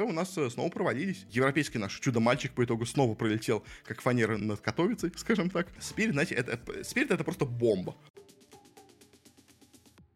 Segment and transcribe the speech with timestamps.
[0.00, 1.26] у нас э, снова провалились.
[1.30, 5.68] Европейский наш чудо-мальчик по итогу снова пролетел, как фанера над Катовицей, скажем так.
[5.78, 7.94] Спирит, знаете, это, Спирит это просто бомба.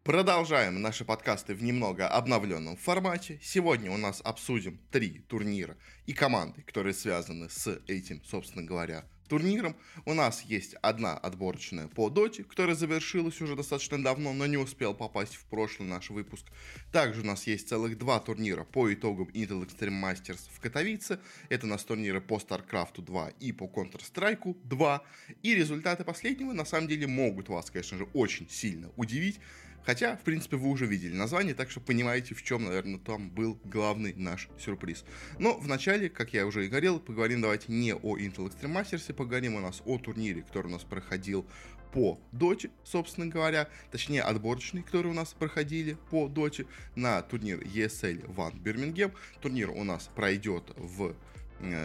[0.03, 3.41] Продолжаем наши подкасты в немного обновленном формате.
[3.43, 9.77] Сегодня у нас обсудим три турнира и команды, которые связаны с этим, собственно говоря, турниром.
[10.04, 14.95] У нас есть одна отборочная по доте, которая завершилась уже достаточно давно, но не успел
[14.95, 16.47] попасть в прошлый наш выпуск.
[16.93, 21.19] Также у нас есть целых два турнира по итогам Intel Extreme Masters в Катовице.
[21.48, 25.02] Это у нас турниры по StarCraft 2 и по Counter-Strike 2.
[25.43, 29.41] И результаты последнего на самом деле могут вас, конечно же, очень сильно удивить.
[29.87, 33.59] Хотя, в принципе, вы уже видели название, так что понимаете, в чем, наверное, там был
[33.65, 35.05] главный наш сюрприз.
[35.39, 39.55] Но вначале, как я уже и говорил, поговорим давайте не о Intel Extreme Masters, поговорим
[39.55, 41.47] у нас о турнире, который у нас проходил
[41.93, 46.66] по доте, собственно говоря, точнее отборочные, которые у нас проходили по доте
[46.97, 49.15] на турнир ESL One Birmingham.
[49.41, 51.15] Турнир у нас пройдет в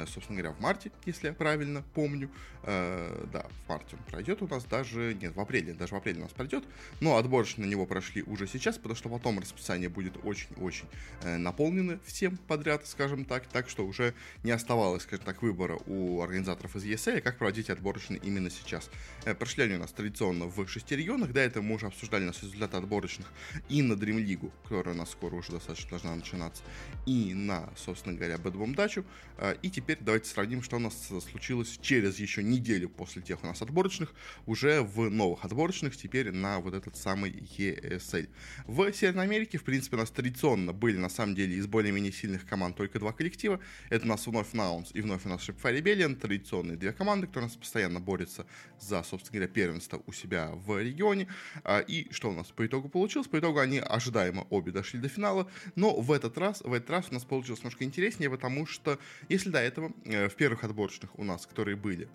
[0.07, 2.30] собственно говоря, в марте, если я правильно помню.
[2.64, 6.19] Э, да, в марте он пройдет у нас даже, нет, в апреле, даже в апреле
[6.19, 6.63] у нас пройдет,
[7.00, 10.86] но отборочные на него прошли уже сейчас, потому что потом расписание будет очень-очень
[11.23, 14.13] э, наполнено всем подряд, скажем так, так что уже
[14.44, 18.91] не оставалось, скажем так, выбора у организаторов из ESA, как проводить отборочные именно сейчас.
[19.25, 22.28] Э, прошли они у нас традиционно в шести регионах, до этого мы уже обсуждали у
[22.28, 23.28] нас результаты отборочных
[23.69, 26.61] и на Dream League, которая у нас скоро уже достаточно должна начинаться,
[27.08, 29.03] и на, собственно говоря, Bomb Дачу,
[29.38, 33.48] э, и теперь давайте сравним, что у нас случилось через еще неделю после тех у
[33.48, 34.14] нас отборочных,
[34.45, 38.30] уже в новых отборочных, теперь на вот этот самый ESL.
[38.66, 42.45] В Северной Америке, в принципе, у нас традиционно были, на самом деле, из более-менее сильных
[42.48, 43.59] команд только два коллектива.
[43.90, 47.48] Это у нас вновь Наунс и вновь у нас Shopify Rebellion, традиционные две команды, которые
[47.48, 48.46] у нас постоянно борются
[48.80, 51.28] за, собственно говоря, первенство у себя в регионе.
[51.64, 53.28] А, и что у нас по итогу получилось?
[53.28, 57.08] По итогу они ожидаемо обе дошли до финала, но в этот раз, в этот раз
[57.12, 58.98] у нас получилось немножко интереснее, потому что
[59.30, 62.09] если до этого э, в первых отборочных у нас, которые были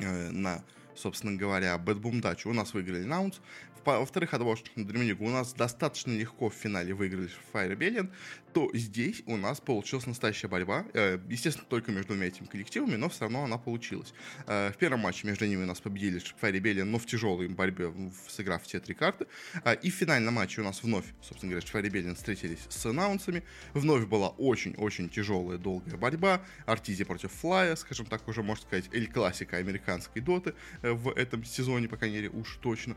[0.00, 0.64] э, на
[0.98, 3.40] собственно говоря, Bad Boom Dutch у нас выиграли Наунс.
[3.88, 8.10] Во вторых отборочных на Dream у нас достаточно легко в финале выиграли Fire Rebellion
[8.52, 10.84] то здесь у нас получилась настоящая борьба.
[10.94, 14.12] Э, естественно, только между двумя этими коллективами, но все равно она получилась.
[14.46, 17.92] Э, в первом матче между ними у нас победили Шипфай Ребелли, но в тяжелой борьбе,
[18.28, 19.26] сыграв все три карты.
[19.64, 23.42] Э, и в финальном матче у нас вновь, собственно говоря, Шипфай Ребелли встретились с анаунсами.
[23.74, 26.42] Вновь была очень-очень тяжелая, долгая борьба.
[26.66, 31.88] Артизи против Флая, скажем так, уже, можно сказать, эль классика американской доты в этом сезоне,
[31.88, 32.96] по крайней мере, уж точно.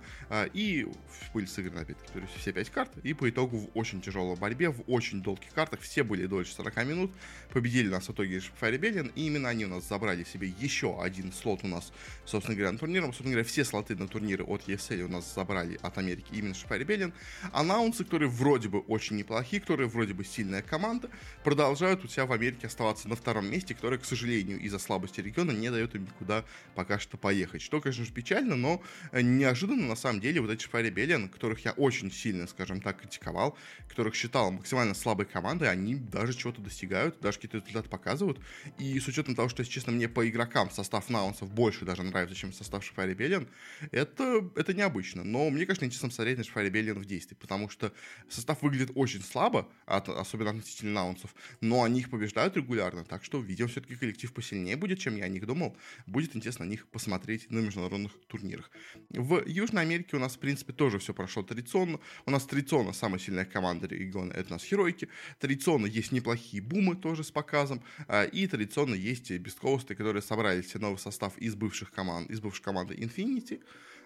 [0.53, 0.80] И
[1.33, 2.91] были сыграны, опять-таки, все пять карт.
[3.03, 6.85] И по итогу в очень тяжелой борьбе, в очень долгих картах, все были дольше 40
[6.85, 7.11] минут,
[7.51, 11.63] победили нас в итоге Rebellion, и именно они у нас забрали себе еще один слот
[11.63, 11.91] у нас,
[12.25, 13.05] собственно говоря, на турнире.
[13.05, 17.13] Собственно говоря, все слоты на турниры от ESL у нас забрали от Америки именно Rebellion.
[17.51, 21.09] Анаунсы, которые вроде бы очень неплохие, которые вроде бы сильная команда,
[21.43, 25.51] продолжают у себя в Америке оставаться на втором месте, которое, к сожалению, из-за слабости региона
[25.51, 27.61] не дает им никуда пока что поехать.
[27.61, 28.81] Что, конечно же, печально, но
[29.13, 33.57] неожиданно, на самом деле, вот эти Fire Rebellion, которых я очень сильно, скажем так, критиковал,
[33.87, 38.39] которых считал максимально слабой команды, они даже чего-то достигают, даже какие-то результаты показывают.
[38.79, 42.35] И с учетом того, что, если честно, мне по игрокам состав наунсов больше даже нравится,
[42.35, 43.47] чем состав Шифа Rebellion,
[43.91, 45.23] это, это необычно.
[45.23, 47.91] Но мне, конечно, интересно посмотреть на Шифа Rebellion в действии, потому что
[48.29, 53.39] состав выглядит очень слабо, от, особенно относительно наунсов, но они их побеждают регулярно, так что,
[53.39, 55.75] видимо, все-таки коллектив посильнее будет, чем я о них думал.
[56.05, 58.69] Будет интересно на них посмотреть на международных турнирах.
[59.09, 61.99] В Южной Америке у нас, в принципе, тоже все прошло традиционно.
[62.25, 65.07] У нас традиционно самая сильная команда региона— это у нас Херойки.
[65.39, 70.79] Традиционно есть неплохие бумы тоже с показом, а, и традиционно есть бесткоусты, которые собрали все
[70.79, 73.61] новый состав из бывших команд, из бывшей команды Infinity,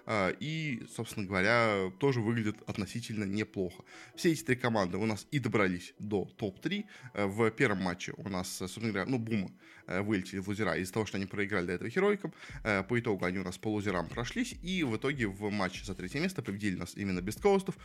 [0.05, 3.84] а, и, собственно говоря, тоже выглядит относительно неплохо.
[4.16, 6.85] Все эти три команды у нас и добрались до топ-3.
[7.13, 9.51] А, в первом матче у нас, собственно говоря, ну, Бумы
[9.88, 12.34] вылетели в лузера из-за того, что они проиграли до этого Херойкам.
[12.63, 16.19] По итогу они у нас по лузерам прошлись, и в итоге в матче за третье
[16.19, 17.75] место победили нас именно Бесткоустов.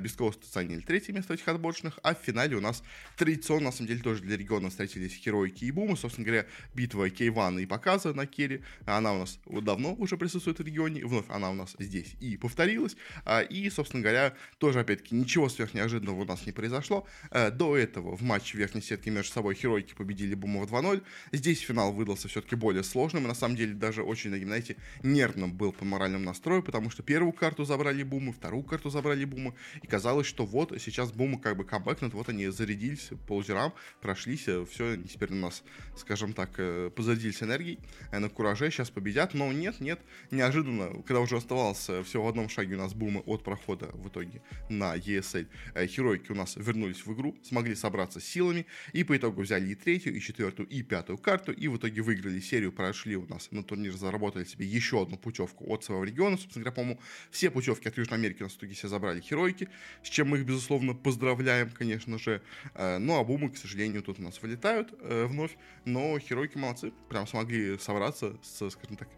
[0.00, 2.82] Бесткоусты заняли третье место в этих отборочных, а в финале у нас
[3.16, 5.96] традиционно, на самом деле, тоже для региона встретились Херойки и Бумы.
[5.96, 10.62] Собственно говоря, битва Кейвана и Показа на Керри, она у нас давно уже присутствует в
[10.62, 12.96] регионе, вновь она у нас здесь и повторилось.
[13.24, 17.06] А, и, собственно говоря, тоже, опять-таки, ничего сверхнеожиданного у нас не произошло.
[17.52, 21.02] До этого в матче верхней сетки между собой Херойки победили Бумова 2-0.
[21.44, 25.74] Здесь финал выдался все-таки более сложным, и на самом деле даже очень, знаете, нервным был
[25.74, 29.52] по моральному настрою, потому что первую карту забрали Бумы, вторую карту забрали Бумы,
[29.82, 34.48] и казалось, что вот сейчас Бумы как бы камбэкнут, вот они зарядились по лузерам, прошлись,
[34.48, 35.62] э, все, теперь у нас,
[35.98, 37.78] скажем так, э, позарядились энергией,
[38.10, 40.00] э, на кураже, сейчас победят, но нет, нет,
[40.30, 44.40] неожиданно, когда уже оставался всего в одном шаге у нас бумы от прохода в итоге
[44.70, 45.46] на ESL.
[45.88, 48.64] Херойки у нас вернулись в игру, смогли собраться силами,
[48.94, 52.40] и по итогу взяли и третью, и четвертую, и пятую карту, и в итоге выиграли
[52.40, 56.36] серию, прошли у нас на турнир, заработали себе еще одну путевку от своего региона.
[56.36, 57.00] Собственно говоря, по-моему,
[57.30, 59.68] все путевки от Южной Америки у нас в итоге все забрали Херойки,
[60.02, 62.42] с чем мы их, безусловно, поздравляем, конечно же.
[62.74, 66.92] Э, ну, а бумы, к сожалению, тут у нас вылетают э, вновь, но Херойки молодцы,
[67.08, 69.08] прям смогли собраться с, скажем так,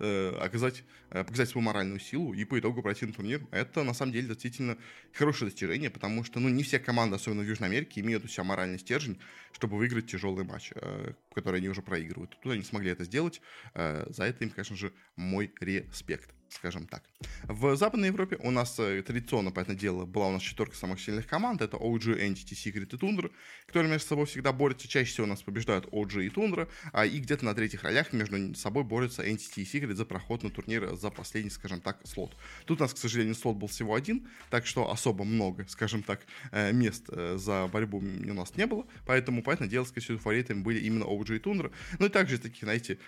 [0.00, 3.46] э, оказать, показать свою моральную силу и по итогу пройти на турнир.
[3.50, 4.76] Это, на самом деле, действительно
[5.12, 8.44] хорошее достижение, потому что, ну, не все команды, особенно в Южной Америке, имеют у себя
[8.44, 9.18] моральный стержень,
[9.56, 12.38] чтобы выиграть тяжелый матч, э, который они уже проигрывают.
[12.42, 13.40] Тут они смогли это сделать.
[13.72, 17.02] Э, за это им, конечно же, мой респект скажем так.
[17.44, 21.26] В Западной Европе у нас э, традиционно, понятное дело, была у нас четверка самых сильных
[21.26, 21.62] команд.
[21.62, 23.30] Это OG, Entity, Secret и Tundra,
[23.66, 24.88] которые между собой всегда борются.
[24.88, 28.54] Чаще всего у нас побеждают OG и Tundra, а и где-то на третьих ролях между
[28.54, 32.36] собой борются Entity и Secret за проход на турнир за последний, скажем так, слот.
[32.64, 36.20] Тут у нас, к сожалению, слот был всего один, так что особо много, скажем так,
[36.52, 40.80] э, мест э, за борьбу у нас не было, поэтому, понятное дело, всего, фаворитами были
[40.80, 41.72] именно OG и Tundra.
[41.98, 42.98] Ну и также таких, знаете,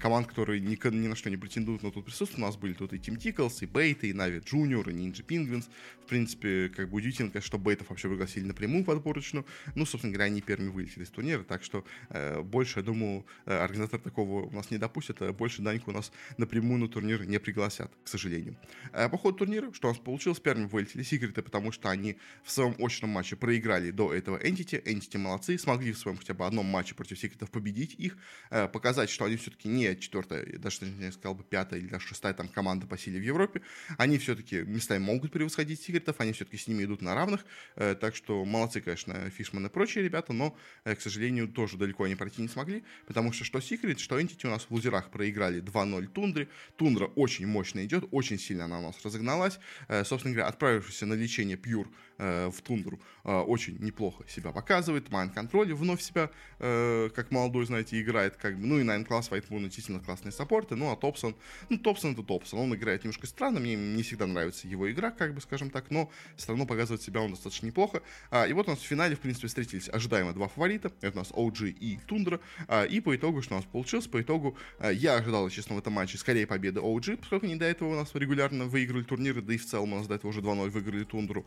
[0.00, 2.85] команд, которые ни, ни на что не претендуют, но тут присутствуют, у нас были тут
[2.92, 5.68] и Team Tickles, и Бейта, и Na'Vi Junior, и Ninja Penguins.
[6.04, 9.44] В принципе, как бы удивительно, что Бейтов вообще пригласили напрямую в отборочную.
[9.74, 13.56] Ну, собственно говоря, они первыми вылетели из турнира, так что э, больше, я думаю, э,
[13.56, 17.40] организатор такого у нас не допустит, а больше Даньку у нас напрямую на турнир не
[17.40, 18.56] пригласят, к сожалению.
[18.92, 22.50] Э, по ходу турнира, что у нас получилось, первыми вылетели Секреты, потому что они в
[22.50, 24.82] своем очном матче проиграли до этого Entity.
[24.84, 28.16] Entity молодцы, смогли в своем хотя бы одном матче против Секретов победить их,
[28.50, 32.34] э, показать, что они все-таки не четвертая, даже, я сказал бы, пятая или даже шестая
[32.34, 33.62] там команда по силе в Европе.
[33.96, 37.44] Они все-таки местами могут превосходить секретов, они все-таки с ними идут на равных.
[37.76, 42.04] Э, так что молодцы, конечно, Фишман и прочие ребята, но, э, к сожалению, тоже далеко
[42.04, 45.60] они пройти не смогли, потому что что Секрет, что Entity у нас в лузерах проиграли
[45.60, 46.48] 2-0 Тундре.
[46.76, 49.58] Тундра очень мощно идет, очень сильно она у нас разогналась.
[49.88, 55.08] Э, собственно говоря, отправившись на лечение Пьюр в Тундру, очень неплохо себя показывает.
[55.08, 58.36] Mind Control вновь себя, как молодой, знаете, играет.
[58.36, 60.76] Как бы, ну и Nine Class White Moon действительно классные саппорты.
[60.76, 61.36] Ну а Топсон,
[61.68, 65.34] ну Топсон это Топсон, он играет немножко странно, мне не всегда нравится его игра, как
[65.34, 68.02] бы скажем так, но все равно показывает себя он достаточно неплохо.
[68.30, 71.20] А, и вот у нас в финале, в принципе, встретились ожидаемо два фаворита, это у
[71.20, 74.56] нас OG и Тундра, а, и по итогу, что у нас получилось, по итогу
[74.92, 78.14] я ожидал, честно, в этом матче скорее победы OG, поскольку не до этого у нас
[78.14, 81.46] регулярно выигрывали турниры, да и в целом у нас до этого уже 2-0 выиграли Тундру,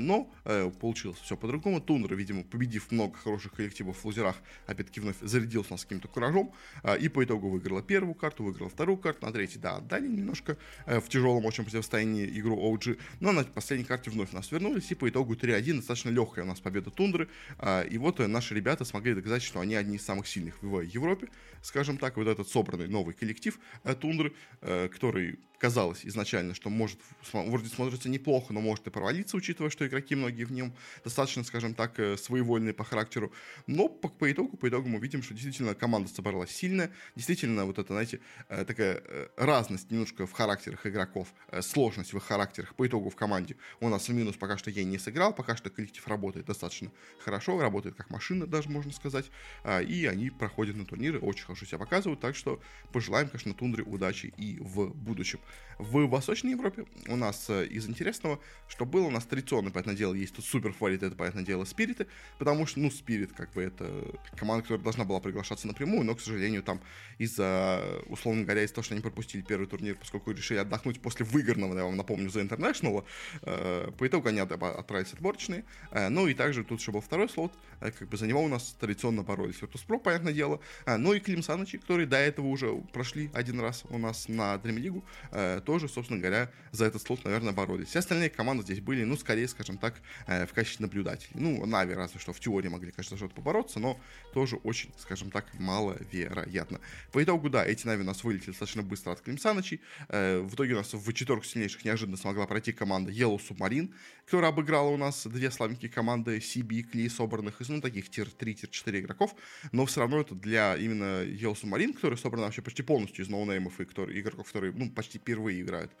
[0.00, 1.80] но а, получилось все по-другому.
[1.80, 4.36] Тундра, видимо, победив много хороших коллективов в лузерах,
[4.66, 6.52] опять-таки вновь зарядился нас каким-то куражом,
[6.82, 10.56] а, и по итогу выиграла первую карту, выиграла вторую карту, на третьей, да, отдали немножко
[10.86, 14.94] а, в тяжелом очень противостоянии игру OG, но на последней карте вновь нас вернулись, и
[14.94, 19.14] по итогу 3-1 достаточно легкая у нас победа Тундры, а, и вот наши ребята смогли
[19.14, 21.28] доказать, что они одни из самых сильных в Европе,
[21.62, 26.98] скажем так, вот этот собранный новый коллектив э, Тундры, э, который казалось изначально, что может,
[27.32, 30.72] вроде смотрится неплохо, но может и провалиться, учитывая, что игроки многие в нем
[31.04, 33.32] достаточно, скажем так, э, своевольные по характеру.
[33.66, 37.78] Но по, по итогу, по итогу мы видим, что действительно команда собралась сильная, действительно вот
[37.78, 41.28] это, знаете, э, такая э, разность немножко в характерах игроков,
[41.60, 43.56] сложность в их характерах по итогу в команде.
[43.80, 47.96] У нас минус пока что я не сыграл, пока что коллектив работает достаточно хорошо, работает
[47.96, 49.26] как машина даже, можно сказать,
[49.62, 52.60] а, и они проходят на турниры, очень хорошо себя показывают, так что
[52.92, 55.40] пожелаем, конечно, Тундре удачи и в будущем.
[55.80, 56.84] В Восточной Европе.
[57.08, 58.38] У нас э, из интересного,
[58.68, 62.06] что было, у нас традиционно, понятное дело, есть тут супер фаворит, это, понятное дело, Спириты,
[62.38, 63.90] потому что, ну, Спирит, как бы, это
[64.36, 66.82] команда, которая должна была приглашаться напрямую, но, к сожалению, там
[67.16, 71.74] из-за, условно говоря, из-за того, что они пропустили первый турнир, поскольку решили отдохнуть после выигранного,
[71.74, 73.06] я вам напомню, за International,
[73.40, 77.54] э, по итогу они отправились отборочные, э, ну и также тут еще был второй слот,
[77.80, 81.78] как бы за него у нас традиционно боролись Virtus.pro, понятное дело, ну и Клим Санычи,
[81.78, 85.02] которые до этого уже прошли один раз у нас на Dream League,
[85.40, 87.88] Э, тоже, собственно говоря, за этот слот, наверное, боролись.
[87.88, 89.94] Все остальные команды здесь были, ну, скорее, скажем так,
[90.26, 91.32] э, в качестве наблюдателей.
[91.34, 93.98] Ну, Нави разве что в теории могли, конечно, что-то побороться, но
[94.34, 96.80] тоже очень, скажем так, маловероятно.
[97.12, 99.80] По итогу, да, эти Нави у нас вылетели достаточно быстро от Климсанычей.
[100.08, 103.94] Э, в итоге у нас в четверку сильнейших неожиданно смогла пройти команда Yellow Submarine,
[104.26, 108.52] которая обыграла у нас две слабенькие команды CB и Кли, собранных из, ну, таких tier-3,
[108.54, 109.34] tier-4 игроков,
[109.72, 113.80] но все равно это для именно Yellow Submarine, который собран вообще почти полностью из ноунеймов
[113.80, 115.92] и игроков, которые, ну, почти впервые играют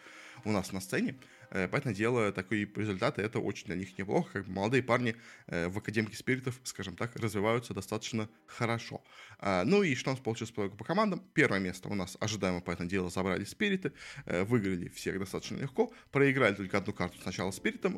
[0.44, 1.16] у нас на сцене.
[1.50, 4.32] Э, поэтому дело, такие результаты, это очень для них неплохо.
[4.34, 5.16] Как бы молодые парни
[5.46, 9.02] э, в академке Спиритов, скажем так, развиваются достаточно хорошо.
[9.38, 11.22] А, ну и что у нас получилось по, командам?
[11.34, 13.92] Первое место у нас ожидаемо, поэтому дело, забрали Спириты,
[14.26, 17.94] э, выиграли всех достаточно легко, проиграли только одну карту сначала Спиритом,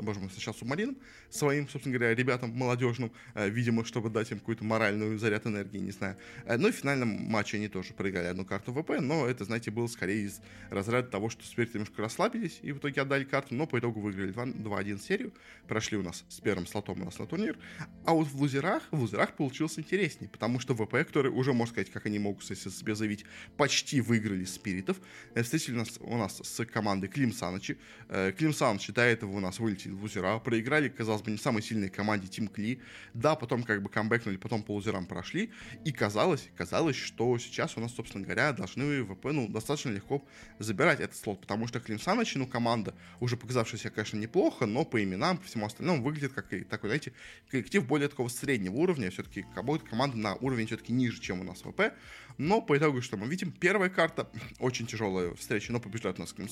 [0.00, 0.96] боже мой, сначала Субмарином,
[1.30, 6.16] своим, собственно говоря, ребятам молодежным, видимо, чтобы дать им какую-то моральную заряд энергии, не знаю.
[6.46, 9.86] Ну и в финальном матче они тоже проиграли одну карту ВП, но это, знаете, было
[9.86, 13.66] скорее из разряда того, что Спирит Spirit немножко расслабились и в итоге отдали карту, но
[13.66, 15.32] по итогу выиграли 2-1 серию,
[15.66, 17.58] прошли у нас с первым слотом у нас на турнир.
[18.04, 21.90] А вот в лузерах, в лузерах получилось интереснее, потому что ВП, которые уже, можно сказать,
[21.90, 23.24] как они могут кстати, себе заявить,
[23.56, 24.98] почти выиграли спиритов,
[25.34, 27.78] э, встретили нас, у нас с командой Клим Санычи.
[28.08, 31.62] Э, Клим Саныч до этого у нас вылетели в лузера, проиграли, казалось бы, не самой
[31.62, 32.80] сильной команде Тим Кли.
[33.14, 35.50] Да, потом как бы камбэкнули, потом по лузерам прошли,
[35.84, 40.24] и казалось, казалось, что сейчас у нас, собственно говоря, должны ВП, ну, достаточно легко
[40.58, 41.98] забирать этот слот, потому что Клим
[42.34, 46.90] ну, команда, уже показавшаяся, конечно, неплохо, но по именам, по всему остальному, выглядит как такой,
[46.90, 47.12] знаете,
[47.50, 51.94] коллектив более такого среднего уровня, все-таки команда на уровень все-таки ниже, чем у нас ВП,
[52.38, 56.32] но по итогу, что мы видим, первая карта, очень тяжелая встреча, но побеждает у нас
[56.32, 56.48] Клим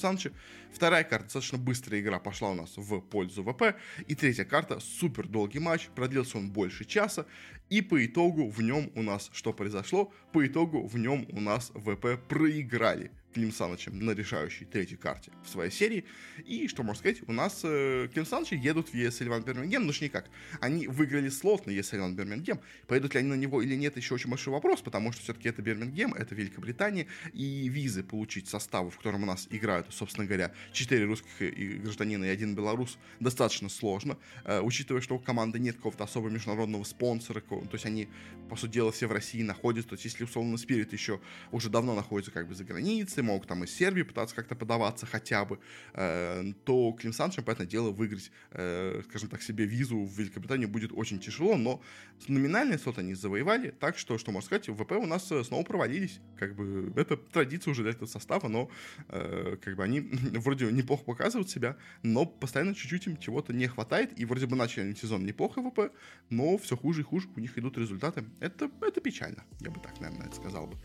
[0.72, 5.28] вторая карта, достаточно быстрая игра пошла у нас в пользу ВП, и третья карта, супер
[5.28, 7.26] долгий матч, продлился он больше часа,
[7.70, 10.12] и по итогу в нем у нас что произошло?
[10.32, 15.50] По итогу в нем у нас ВП проиграли Клим Санычем на решающей третьей карте в
[15.50, 16.07] своей серии.
[16.47, 19.93] И, что можно сказать, у нас э, Клим Санычи едут в ESL Ван Бирмингем, ну
[19.93, 20.31] ж никак.
[20.59, 22.61] Они выиграли слот на ESL Ван Бирмингем.
[22.87, 25.61] Поедут ли они на него или нет, еще очень большой вопрос, потому что все-таки это
[25.61, 31.05] Бирмингем, это Великобритания, и визы получить составу, в котором у нас играют, собственно говоря, 4
[31.05, 36.05] русских и гражданина и один белорус, достаточно сложно, э, учитывая, что у команды нет какого-то
[36.05, 38.09] особого международного спонсора, то есть они,
[38.49, 41.21] по сути дела, все в России находятся, то есть если условно Спирит еще
[41.52, 45.45] уже давно находится как бы за границей, мог там из Сербии пытаться как-то подаваться хотя
[45.45, 45.59] бы,
[45.95, 50.92] э, то Клим Санчем, понятное дело, выиграть, э, скажем так, себе визу в Великобританию будет
[50.92, 51.83] очень тяжело, но
[52.28, 56.21] номинальный слот они завоевали, так что, что можно сказать, ВП у нас э, снова провалились,
[56.38, 58.71] как бы это традиция уже для этого состава, но
[59.09, 60.00] как бы они
[60.45, 64.95] вроде неплохо показывают себя, но постоянно чуть-чуть им чего-то не хватает, и вроде бы начали
[64.95, 65.92] сезон неплохо ВП,
[66.30, 68.25] но все хуже и хуже у них идут результаты.
[68.40, 70.76] Это, это печально, я бы так, наверное, это сказал бы.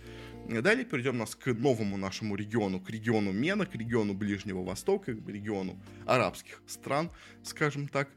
[0.62, 5.28] Далее перейдем нас к новому нашему региону, к региону Мена, к региону Ближнего Востока, к
[5.28, 7.12] региону арабских стран,
[7.44, 8.10] скажем так.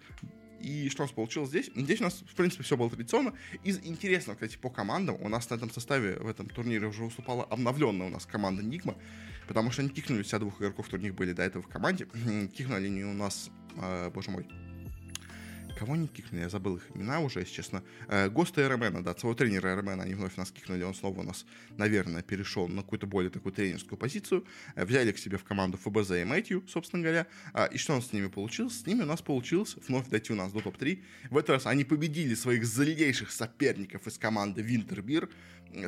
[0.60, 1.70] И что у нас получилось здесь?
[1.74, 3.34] Здесь у нас, в принципе, все было традиционно.
[3.64, 7.44] Из интересного, кстати, по командам, у нас на этом составе в этом турнире уже выступала
[7.44, 8.96] обновленная у нас команда Нигма,
[9.46, 12.06] потому что они кикнули вся двух игроков, которые у них были до этого в команде.
[12.54, 14.46] Кикнули они у нас, э, боже мой,
[15.76, 16.42] Кого они кикнули?
[16.42, 17.82] Я забыл их имена уже, если честно.
[18.08, 20.84] Э, Госта Эрмена, да, своего тренера Эрмена, они вновь нас кикнули.
[20.84, 21.44] Он снова у нас,
[21.76, 24.44] наверное, перешел на какую-то более такую тренерскую позицию.
[24.76, 27.26] Э, взяли к себе в команду ФБЗ и Мэтью, собственно говоря.
[27.52, 28.80] А, и что у нас с ними получилось?
[28.80, 31.02] С ними у нас получилось вновь дойти у нас до топ-3.
[31.30, 35.28] В этот раз они победили своих злейших соперников из команды Винтербир.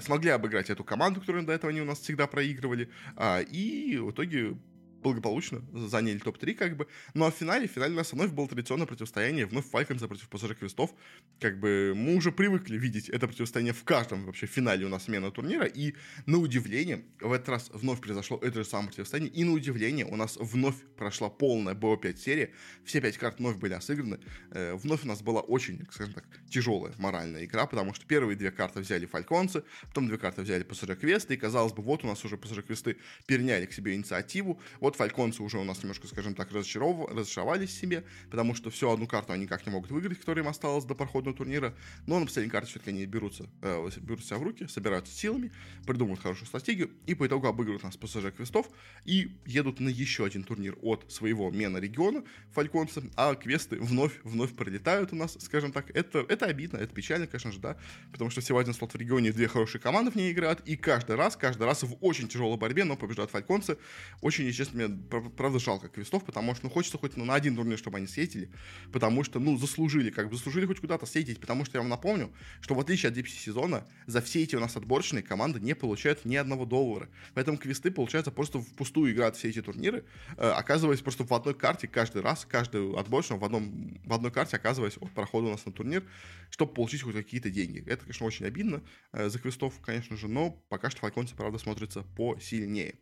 [0.00, 2.90] Смогли обыграть эту команду, которую до этого они у нас всегда проигрывали.
[3.14, 4.56] А, и в итоге
[5.02, 6.86] благополучно заняли топ-3, как бы.
[7.14, 10.28] Ну а в финале, в финале у нас вновь было традиционное противостояние, вновь Фальконса против
[10.28, 10.94] пассажира Квестов.
[11.40, 15.30] Как бы мы уже привыкли видеть это противостояние в каждом вообще финале у нас смена
[15.30, 15.94] турнира, и
[16.26, 20.16] на удивление, в этот раз вновь произошло это же самое противостояние, и на удивление у
[20.16, 22.50] нас вновь прошла полная БО5 серия,
[22.84, 24.18] все пять карт вновь были осыграны,
[24.50, 28.50] э, вновь у нас была очень, скажем так, тяжелая моральная игра, потому что первые две
[28.50, 32.24] карты взяли Фальконцы, потом две карты взяли пассажир Квесты, и казалось бы, вот у нас
[32.24, 36.52] уже пассажир Квесты переняли к себе инициативу, вот фальконцы уже у нас немножко, скажем так,
[36.52, 37.10] разочаров...
[37.10, 40.48] разочаровались в себе, потому что всю одну карту они никак не могут выиграть, которая им
[40.48, 41.74] осталась до проходного турнира,
[42.06, 45.50] но на последней карте все-таки они берутся, э, берут себя в руки, собираются силами,
[45.86, 48.68] придумывают хорошую стратегию, и по итогу обыгрывают нас пассажир квестов,
[49.04, 54.54] и едут на еще один турнир от своего мена региона, фальконцы, а квесты вновь, вновь
[54.54, 57.76] пролетают у нас, скажем так, это, это обидно, это печально, конечно же, да,
[58.12, 61.16] потому что всего один слот в регионе, две хорошие команды в ней играют, и каждый
[61.16, 63.78] раз, каждый раз в очень тяжелой борьбе, но побеждают фальконцы,
[64.20, 67.78] очень, естественно, мне правда жалко квестов, потому что, ну, хочется хоть ну, на один турнир,
[67.78, 68.50] чтобы они съездили,
[68.92, 72.32] потому что, ну, заслужили, как бы, заслужили хоть куда-то съездить, потому что я вам напомню,
[72.60, 76.24] что в отличие от DPC сезона, за все эти у нас отборочные команды не получают
[76.24, 77.08] ни одного доллара.
[77.34, 80.04] Поэтому квесты, получается, просто впустую играют все эти турниры,
[80.36, 84.56] э, оказываясь просто в одной карте каждый раз, каждую отборочную в, одном, в одной карте
[84.56, 86.04] оказываясь от прохода у нас на турнир,
[86.50, 87.82] чтобы получить хоть какие-то деньги.
[87.86, 92.02] Это, конечно, очень обидно э, за квестов, конечно же, но пока что фальконцы, правда, смотрятся
[92.02, 92.96] посильнее.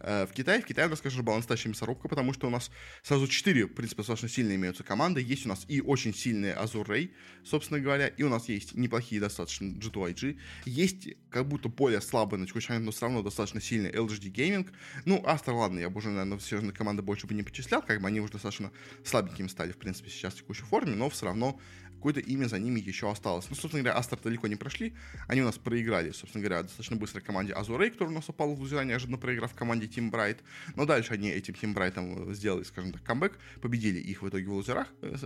[0.00, 2.50] Э, в Китае, в Китае у нас, конечно же, была настоящая мясорубка, потому что у
[2.50, 2.70] нас
[3.02, 5.22] сразу четыре, в принципе, достаточно сильные имеются команды.
[5.22, 7.10] Есть у нас и очень сильные Azure Ray,
[7.44, 10.38] собственно говоря, и у нас есть неплохие достаточно G2IG.
[10.64, 14.70] Есть как будто более слабые на текущий момент, но все равно достаточно сильный LGD Gaming.
[15.04, 18.00] Ну, Astra, ладно, я бы уже, наверное, все же команды больше бы не почислял, как
[18.00, 18.70] бы они уже достаточно
[19.04, 21.60] слабенькими стали, в принципе, сейчас в текущей форме, но все равно
[22.04, 23.46] какое-то имя за ними еще осталось.
[23.48, 24.92] Ну, собственно говоря, Астер далеко не прошли,
[25.26, 28.60] они у нас проиграли, собственно говоря, достаточно быстро команде Азурей, которая у нас упала в
[28.60, 30.40] лузера, неожиданно проиграв команде Team Bright.
[30.76, 34.52] Но дальше они этим Team Брайтом сделали, скажем так, камбэк, победили их в итоге в
[34.52, 35.16] лузерах, э,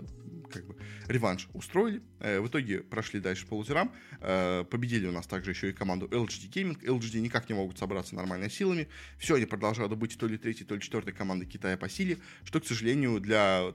[0.53, 0.77] как бы
[1.09, 2.01] реванш устроили.
[2.21, 6.07] Э, в итоге прошли дальше по лузерам, э, победили у нас также еще и команду
[6.07, 6.81] LGD Gaming.
[6.81, 8.87] LGD никак не могут собраться нормально силами.
[9.19, 12.61] Все, они продолжают быть то ли третьей, то ли четвертой командой Китая по силе, что,
[12.61, 13.75] к сожалению, для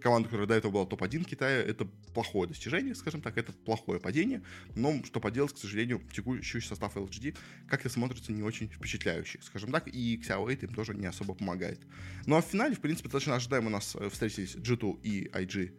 [0.00, 4.42] команда, которая до этого была топ-1 Китая, это плохое достижение, скажем так, это плохое падение,
[4.74, 7.36] но что поделать, к сожалению, текущий состав LGD
[7.68, 11.80] как-то смотрится не очень впечатляющий, скажем так, и Xiao 8 им тоже не особо помогает.
[12.26, 15.72] Ну а в финале, в принципе, достаточно ожидаемо у нас э, встретились G2 и IG,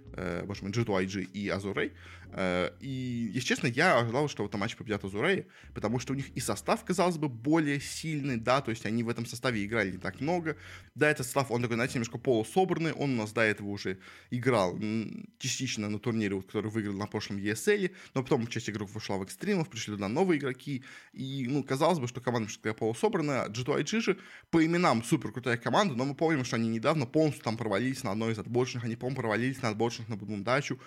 [0.46, 1.92] боже мой, G2 IG и Azurei,
[2.32, 6.16] э, и, если честно, я ожидал, что в этом матче победят Azurei, потому что у
[6.16, 9.92] них и состав, казалось бы, более сильный, да, то есть они в этом составе играли
[9.92, 10.56] не так много,
[10.96, 13.98] да, этот состав, он такой, знаете, немножко полусобранный, он у нас до этого уже
[14.32, 14.78] играл
[15.40, 19.70] частично на турнире, который выиграл на прошлом ESL, но потом часть игроков вышла в экстримов,
[19.70, 24.18] пришли туда новые игроки, и, ну, казалось бы, что команда что-то полусобранная, G2IG же
[24.50, 28.12] по именам супер крутая команда, но мы помним, что они недавно полностью там провалились на
[28.12, 30.80] одной из отборочных, они, по-моему, провалились на отборочных на Будмундачу,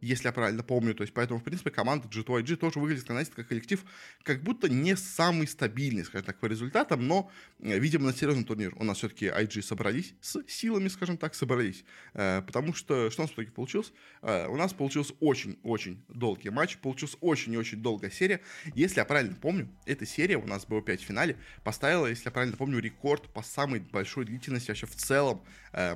[0.00, 0.94] если я правильно помню.
[0.94, 3.84] То есть, поэтому, в принципе, команда G2IG тоже выглядит, знаете, как коллектив,
[4.22, 7.30] как будто не самый стабильный, скажем так, по результатам, но,
[7.60, 11.84] э, видимо, на серьезный турнир у нас все-таки IG собрались с силами, скажем так, собрались.
[12.14, 13.92] Э, потому что, что у нас в итоге получилось?
[14.22, 18.40] Э, у нас получился очень-очень долгий матч, получилась очень и очень долгая серия.
[18.74, 22.30] Если я правильно помню, эта серия у нас было 5 в финале, поставила, если я
[22.30, 25.42] правильно помню, рекорд по самой большой длительности вообще в целом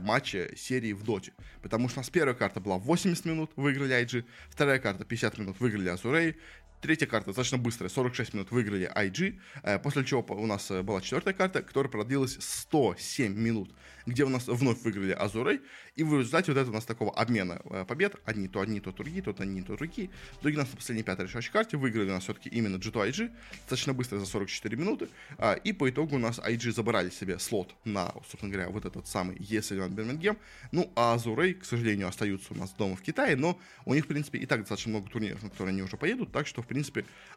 [0.01, 1.33] матча серии в доте.
[1.63, 4.25] Потому что у нас первая карта была 80 минут, выиграли IG.
[4.51, 6.37] Вторая карта 50 минут выиграли Азурей.
[6.85, 11.01] Третья карта достаточно быстрая, 46 минут выиграли IG, э, после чего у нас э, была
[11.01, 13.71] четвертая карта, которая продлилась 107 минут,
[14.05, 15.63] где у нас вновь выиграли Азурей,
[15.97, 18.93] и в результате вот это у нас такого обмена э, побед, одни то одни, то
[18.93, 20.11] другие, то одни, то другие.
[20.33, 23.09] В итоге у нас на последней пятой решающей карте выиграли у нас все-таки именно G2
[23.09, 27.39] IG, достаточно быстро за 44 минуты, а, и по итогу у нас IG забрали себе
[27.39, 30.37] слот на, собственно говоря, вот этот самый ESL Бирмингем.
[30.71, 34.09] Ну, а Азурей, к сожалению, остаются у нас дома в Китае, но у них, в
[34.09, 36.74] принципе, и так достаточно много турниров, на которые они уже поедут, так что, в принципе,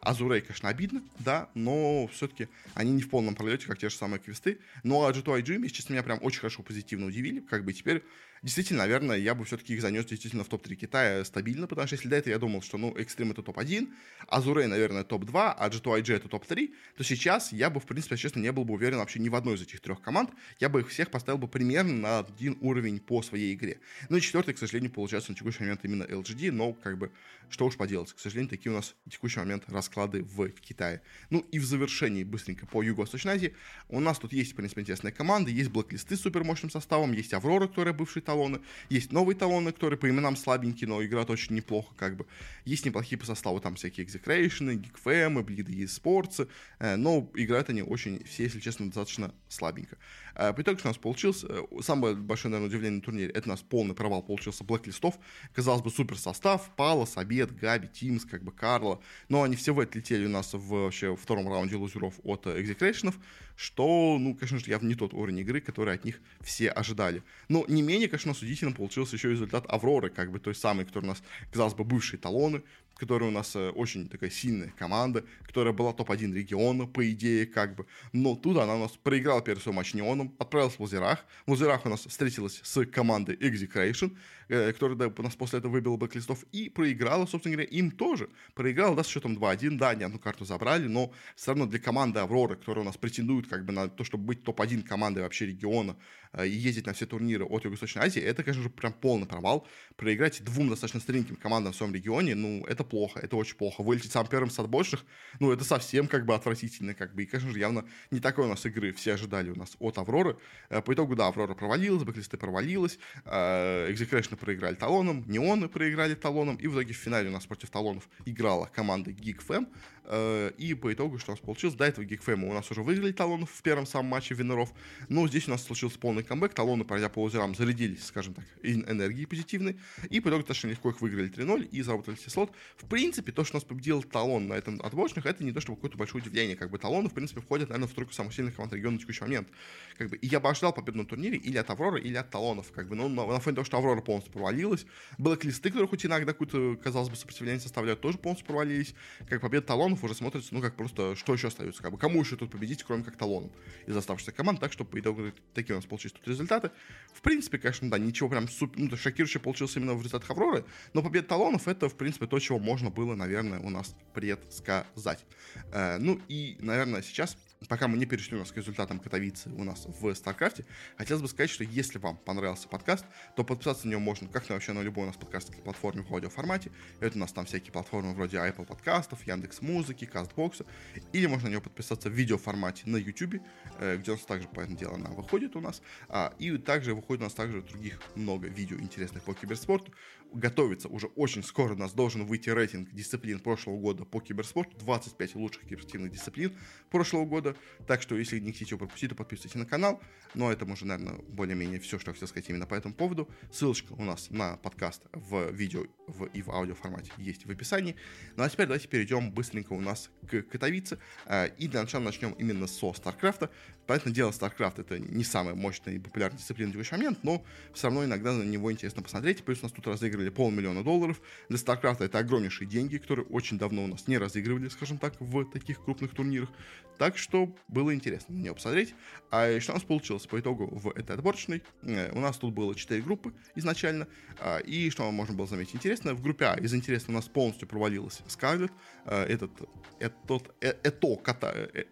[0.00, 4.20] Азурей, конечно, обидно, да, но все-таки они не в полном пролете, как те же самые
[4.20, 4.58] квесты.
[4.82, 8.04] Ну, а G2 IG, если честно, меня прям очень хорошо позитивно удивили, как бы теперь
[8.42, 12.08] действительно, наверное, я бы все-таки их занес действительно в топ-3 Китая стабильно, потому что если
[12.08, 13.88] до этого я думал, что, ну, Extreme это топ-1,
[14.28, 18.52] Азурей, наверное, топ-2, а G2IG это топ-3, то сейчас я бы, в принципе, честно, не
[18.52, 20.30] был бы уверен вообще ни в одной из этих трех команд.
[20.60, 23.80] Я бы их всех поставил бы примерно на один уровень по своей игре.
[24.08, 27.10] Ну и четвертый, к сожалению, получается на текущий момент именно LGD, но, как бы,
[27.48, 28.12] что уж поделать.
[28.12, 31.00] К сожалению, такие у нас в текущий момент расклады в Китае.
[31.30, 33.54] Ну и в завершении быстренько по Юго-Восточной Азии.
[33.88, 35.50] У нас тут есть, в принципе, интересные команды.
[35.50, 38.60] Есть блоклисты с супермощным составом, есть Аврора, которая бывший талоны.
[38.90, 42.26] Есть новые талоны, которые по именам слабенькие, но играют очень неплохо, как бы.
[42.66, 46.46] Есть неплохие по составу, там всякие экзекрейшны, гикфэмы, блиды и спортсы,
[46.78, 49.96] э, но играют они очень, все, если честно, достаточно слабенько.
[50.34, 53.48] Э, по итогу, что у нас получился, э, самое большое, наверное, удивление на турнире, это
[53.48, 55.18] у нас полный провал получился блэк-листов.
[55.54, 59.80] Казалось бы, супер состав, Палос, Обед, Габи, Тимс, как бы Карла, но они все в
[59.80, 63.18] отлетели у нас в вообще втором раунде лузеров от экзекрейшенов,
[63.56, 67.22] что, ну, конечно же, явно не тот уровень игры, который от них все ожидали.
[67.48, 71.14] Но не менее, конечно, судительным получился еще результат Авроры, как бы той самой, которая у
[71.14, 72.62] нас, казалось бы, бывшие талоны,
[72.98, 77.76] которая у нас э, очень такая сильная команда, которая была топ-1 региона, по идее, как
[77.76, 77.86] бы.
[78.12, 81.24] Но тут она у нас проиграла первый свой матч Неоном, отправилась в Лазерах.
[81.46, 84.16] В Лазерах у нас встретилась с командой Execration,
[84.48, 88.28] э, которая да, нас после этого выбила бэклистов, и проиграла, собственно говоря, им тоже.
[88.54, 92.20] Проиграла, да, с счетом 2-1, да, они одну карту забрали, но все равно для команды
[92.20, 95.96] Аврора, которая у нас претендует как бы на то, чтобы быть топ-1 командой вообще региона
[96.32, 99.66] э, и ездить на все турниры от Юго-Восточной Азии, это, конечно же, прям полный провал.
[99.96, 103.82] Проиграть двум достаточно средненьким командам в своем регионе, ну, это плохо, это очень плохо.
[103.82, 105.04] Вылететь сам первым с отборочных,
[105.40, 107.24] ну, это совсем как бы отвратительно, как бы.
[107.24, 110.38] И, конечно же, явно не такой у нас игры все ожидали у нас от Авроры.
[110.70, 116.66] Э, по итогу, да, Аврора провалилась, Бэклисты провалилась, Экзекрэшны проиграли талоном, Неоны проиграли талоном, и
[116.66, 119.68] в итоге в финале у нас против талонов играла команда GeekFam,
[120.10, 123.50] и по итогу, что у нас получилось, до этого Гикфэма у нас уже выиграли талонов
[123.50, 124.72] в первом самом матче Винеров,
[125.08, 129.26] но здесь у нас случился полный камбэк, талоны, пройдя по лузерам, зарядились, скажем так, энергией
[129.26, 132.52] позитивной, и по итогу достаточно легко их выиграли 3-0 и заработали все слот.
[132.76, 135.76] В принципе, то, что у нас победил талон на этом отборочных, это не то, чтобы
[135.76, 138.72] какое-то большое удивление, как бы талоны, в принципе, входят, наверное, в тройку самых сильных команд
[138.72, 139.48] региона на текущий момент.
[139.96, 142.70] Как бы, и я бы ожидал победу на турнире или от Авроры, или от талонов,
[142.72, 144.86] как бы, но на, на фоне того, что Аврора полностью провалилась,
[145.18, 148.94] было клисты, которые хоть иногда какую-то, казалось бы, сопротивление составляют, тоже полностью провалились,
[149.28, 152.20] как победа талонов талонов уже смотрится, ну, как просто, что еще остается, как бы, кому
[152.20, 153.50] еще тут победить, кроме как талоном
[153.86, 156.70] из оставшихся команд, так что по итогу такие у нас получились тут результаты.
[157.12, 161.02] В принципе, конечно, да, ничего прям супер, ну, шокирующего получилось именно в результатах Авроры, но
[161.02, 165.24] победа талонов это, в принципе, то, чего можно было, наверное, у нас предсказать.
[165.72, 169.64] Э, ну и, наверное, сейчас пока мы не перешли у нас к результатам Катовицы у
[169.64, 170.64] нас в Старкрафте,
[170.96, 174.54] хотелось бы сказать, что если вам понравился подкаст, то подписаться на него можно как на
[174.54, 176.70] вообще на любой у нас подкастской платформе в аудиоформате.
[177.00, 180.64] Это у нас там всякие платформы вроде Apple Подкастов, Яндекс Музыки, Castbox'а.
[181.12, 183.42] Или можно на него подписаться в видеоформате на YouTube,
[183.78, 185.82] э, где у нас также, по этому делу, она выходит у нас.
[186.08, 189.92] А, и также выходит у нас также других много видео интересных по киберспорту
[190.32, 191.74] готовится уже очень скоро.
[191.74, 194.76] У нас должен выйти рейтинг дисциплин прошлого года по киберспорту.
[194.78, 196.56] 25 лучших киберспортивных дисциплин
[196.90, 197.56] прошлого года.
[197.86, 200.00] Так что, если не хотите его пропустить, то подписывайтесь на канал.
[200.34, 203.28] Но это уже, наверное, более-менее все, что я хотел сказать именно по этому поводу.
[203.52, 207.96] Ссылочка у нас на подкаст в видео в, и в аудио формате есть в описании.
[208.36, 210.98] Ну а теперь давайте перейдем быстренько у нас к Катовице.
[211.26, 213.50] Э, и для начала начнем именно со StarCraft.
[213.88, 217.86] Понятное дело, StarCraft это не самая мощная и популярная дисциплина в текущий момент, но все
[217.86, 219.42] равно иногда на него интересно посмотреть.
[219.42, 221.22] Плюс у нас тут разыграли полмиллиона долларов.
[221.48, 225.46] Для StarCraft это огромнейшие деньги, которые очень давно у нас не разыгрывали, скажем так, в
[225.46, 226.50] таких крупных турнирах.
[226.98, 228.94] Так что было интересно на него посмотреть.
[229.30, 231.62] А что у нас получилось по итогу в этой отборочной?
[231.80, 234.06] Э, у нас тут было 4 группы изначально.
[234.38, 237.66] А, и что можно было заметить интересно, в группе А из интересного у нас полностью
[237.66, 238.70] провалилась Скарлет.
[239.06, 239.52] Э, этот,
[239.98, 241.86] этот, э, это,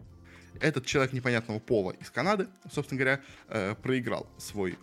[0.60, 4.78] этот человек непонятного пола из Канады, собственно говоря, э, проиграл свой,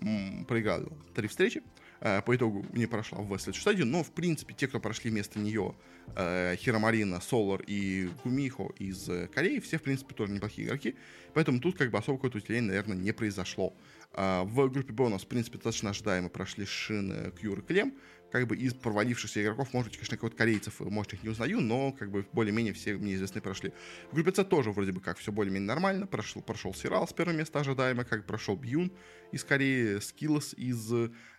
[0.48, 0.84] проиграл
[1.16, 1.62] три встречи,
[2.02, 5.40] э, по итогу не прошла в следующую стадию, но, в принципе, те, кто прошли вместо
[5.40, 5.76] нее,
[6.16, 10.96] э, HeroMarine, Solar и Gumiho из Кореи, все, в принципе, тоже неплохие игроки,
[11.34, 13.74] поэтому тут как бы особо какое-то усиление, наверное, не произошло.
[14.16, 17.96] В группе Б у нас, в принципе, достаточно ожидаемо прошли Shin, Cure и Clem,
[18.34, 21.92] как бы из провалившихся игроков, может быть, конечно, какой-то корейцев, может, их не узнаю, но
[21.92, 23.72] как бы более-менее все мне известны прошли.
[24.10, 27.38] В группе С тоже вроде бы как все более-менее нормально, прошел, прошел Serral с первого
[27.38, 28.92] места ожидаемо, как прошел ByuN
[29.32, 30.92] из Кореи, SKillous из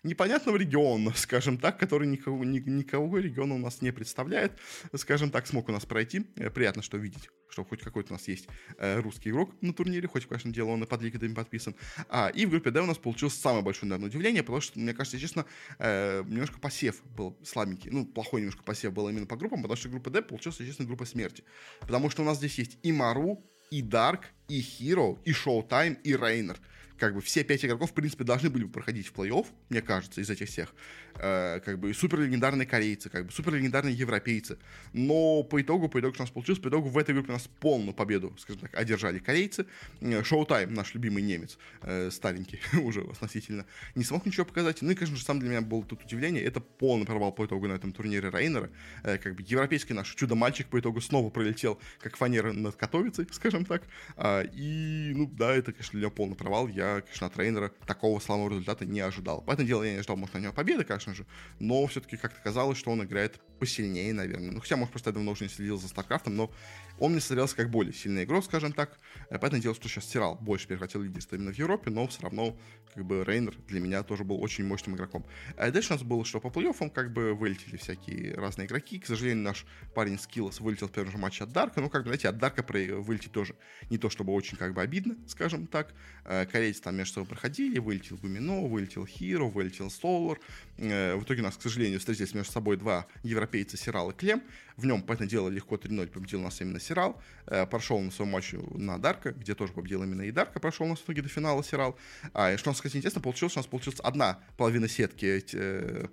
[0.05, 4.53] непонятного региона, скажем так, который никого, ни, никого региона у нас не представляет,
[4.95, 6.25] скажем так, смог у нас пройти.
[6.37, 10.09] Э, приятно, что видеть, что хоть какой-то у нас есть э, русский игрок на турнире,
[10.09, 11.77] хоть, конечно, дело он и под ликвидами подписан.
[12.09, 14.93] А, и в группе D у нас получилось самое большое, наверное, удивление, потому что, мне
[14.93, 15.47] кажется, честно,
[15.79, 19.89] э, немножко посев был слабенький, ну, плохой немножко посев был именно по группам, потому что
[19.89, 21.45] группа D получилась, честно, группа смерти.
[21.81, 23.41] Потому что у нас здесь есть и Мару,
[23.71, 26.59] и Дарк, и Hero, и Showtime, и Рейнер
[26.99, 30.31] как бы все пять игроков, в принципе, должны были проходить в плей-офф, мне кажется, из
[30.31, 30.75] этих всех.
[31.17, 34.59] Э, как бы супер легендарные корейцы, как бы супер легендарные европейцы.
[34.93, 37.33] Но по итогу, по итогу, что у нас получилось, по итогу в этой группе у
[37.35, 39.67] нас полную победу, скажем так, одержали корейцы.
[40.01, 44.83] Шоу-тайм, наш любимый немец, э, старенький уже относительно, не смог ничего показать.
[44.83, 47.69] Ну и, конечно же, сам для меня был тут удивление, это полный провал по итогу
[47.69, 48.71] на этом турнире Рейнера.
[49.03, 53.65] Э, как бы европейский наш чудо-мальчик по итогу снова пролетел, как фанера над Катовицей, скажем
[53.65, 53.83] так.
[54.17, 56.69] А, и, ну да, это, конечно, для него полный провал.
[56.69, 59.43] Я я, конечно, от Рейнора такого славного результата не ожидал.
[59.47, 61.27] Поэтому дело, я не ожидал, может, на него победы, конечно же,
[61.59, 64.53] но все-таки как-то казалось, что он играет посильнее, наверное.
[64.53, 66.53] Ну, хотя, может, просто я давно уже не следил за Старкрафтом, но
[66.99, 68.99] он мне смотрелся как более сильный игрок, скажем так.
[69.31, 72.57] Э, поэтому дело, что сейчас Serral больше перехватил лидерство именно в Европе, но все равно,
[72.95, 75.27] как бы, Рейнор для меня тоже был очень мощным игроком.
[75.57, 78.99] А дальше у нас было, что по плей-оффам, как бы, вылетели всякие разные игроки.
[78.99, 82.09] К сожалению, наш парень Скиллос вылетел в первом же матче от Дарка, ну, как бы,
[82.09, 83.57] знаете, от Дарка вылететь тоже
[83.91, 85.95] не то, чтобы очень, как бы, обидно, скажем так.
[86.25, 90.39] Э, корейцы там между собой проходили, вылетел Гумино, вылетел Хиро, вылетел Солар.
[90.79, 94.43] Э, в итоге у нас, к сожалению, встретились между собой два европейца Сирал и Клем.
[94.77, 97.21] В нем, понятное дело, легко 3-0 победил нас именно Сирал.
[97.47, 100.99] Э, прошел на своем матче на Дарка, где тоже победил именно и Дарка, прошел нас
[100.99, 101.97] в итоге до финала Сирал.
[102.33, 106.07] А, и что у нас, кстати, интересно, получилось, у нас получилась одна половина сетки, э,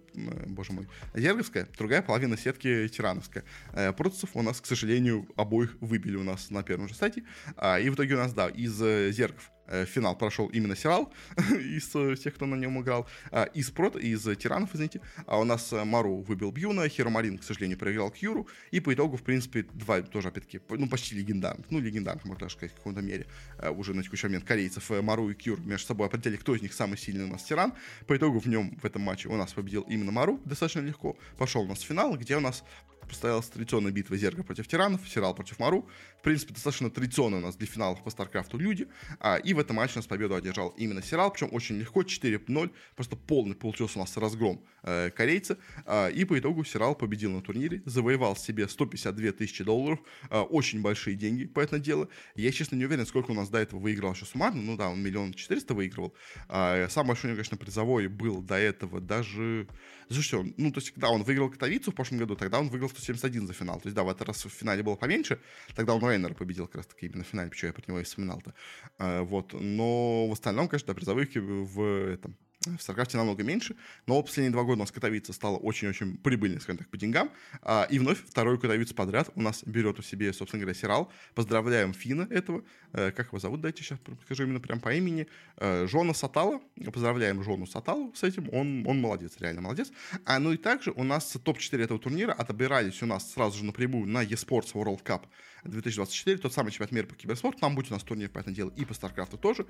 [0.47, 3.43] боже мой, Зерговская, другая половина сетки Тирановская.
[3.73, 7.23] Э, Процессов у нас, к сожалению, обоих выбили у нас на первом же сайте.
[7.55, 11.13] А, и в итоге у нас, да, из э, Зергов Э, финал прошел именно Сирал
[11.37, 15.01] из э, тех, кто на нем играл, а, из прот, из Тиранов, извините.
[15.25, 19.17] А у нас э, Мару выбил Бьюна, Хиромарин, к сожалению, проиграл Кьюру, и по итогу,
[19.17, 23.01] в принципе, два тоже, опять-таки, ну, почти легендарных, ну, легендарных, можно даже сказать, в каком-то
[23.01, 23.27] мере,
[23.71, 26.97] уже на текущий момент корейцев Мару и Кьюр между собой определили, кто из них самый
[26.97, 27.73] сильный у нас Тиран.
[28.07, 31.17] По итогу в нем, в этом матче, у нас победил именно Мару достаточно легко.
[31.37, 32.63] Пошел у нас финал, где у нас
[33.09, 35.87] состоялась традиционная битва Зерга против Тиранов, Сирал против Мару.
[36.19, 38.87] В принципе, достаточно традиционно у нас для финалов по Старкрафту люди.
[39.19, 42.71] А, и в этом матче у нас победу одержал именно Сирал, причем очень легко, 4-0.
[42.95, 45.57] Просто полный получился у нас разгром э, корейцы.
[45.85, 49.99] Э, и по итогу Сирал победил на турнире, завоевал себе 152 тысячи долларов.
[50.29, 52.09] Э, очень большие деньги по этому делу.
[52.35, 54.61] Я, честно, не уверен, сколько у нас до этого выиграл еще суммарно.
[54.61, 56.13] Ну да, он миллион четыреста выигрывал.
[56.49, 59.67] Э, самый большой, конечно, призовой был до этого даже...
[60.09, 63.47] Слушайте, ну, то есть, когда он выиграл Катовицу в прошлом году, тогда он выиграл 171
[63.47, 63.79] за финал.
[63.79, 65.39] То есть, да, в этот раз в финале было поменьше.
[65.75, 68.53] Тогда он Рейнера победил как раз-таки именно в финале, почему я про него и вспоминал-то.
[68.99, 69.53] Э, вот.
[69.53, 72.35] Но в остальном, конечно, призовых в этом
[72.65, 76.77] в StarCraft намного меньше, но последние два года у нас Катовица стала очень-очень прибыльной, скажем
[76.77, 77.31] так, по деньгам.
[77.63, 81.11] А, и вновь второй Катовицу подряд у нас берет у себе, собственно говоря, Сирал.
[81.33, 82.63] Поздравляем Фина этого.
[82.93, 83.61] Э, как его зовут?
[83.61, 85.27] Дайте сейчас скажу именно прям по имени.
[85.57, 86.61] Э, Жона Сатала.
[86.93, 88.47] Поздравляем Жону Саталу с этим.
[88.53, 89.91] Он, он молодец, реально молодец.
[90.25, 94.07] А, ну и также у нас топ-4 этого турнира отобирались у нас сразу же напрямую
[94.07, 95.23] на eSports World Cup
[95.63, 98.71] 2024, тот самый чемпионат мира по киберспорту, там будет у нас турнир, по этому делу,
[98.75, 99.65] и по Старкрафту тоже.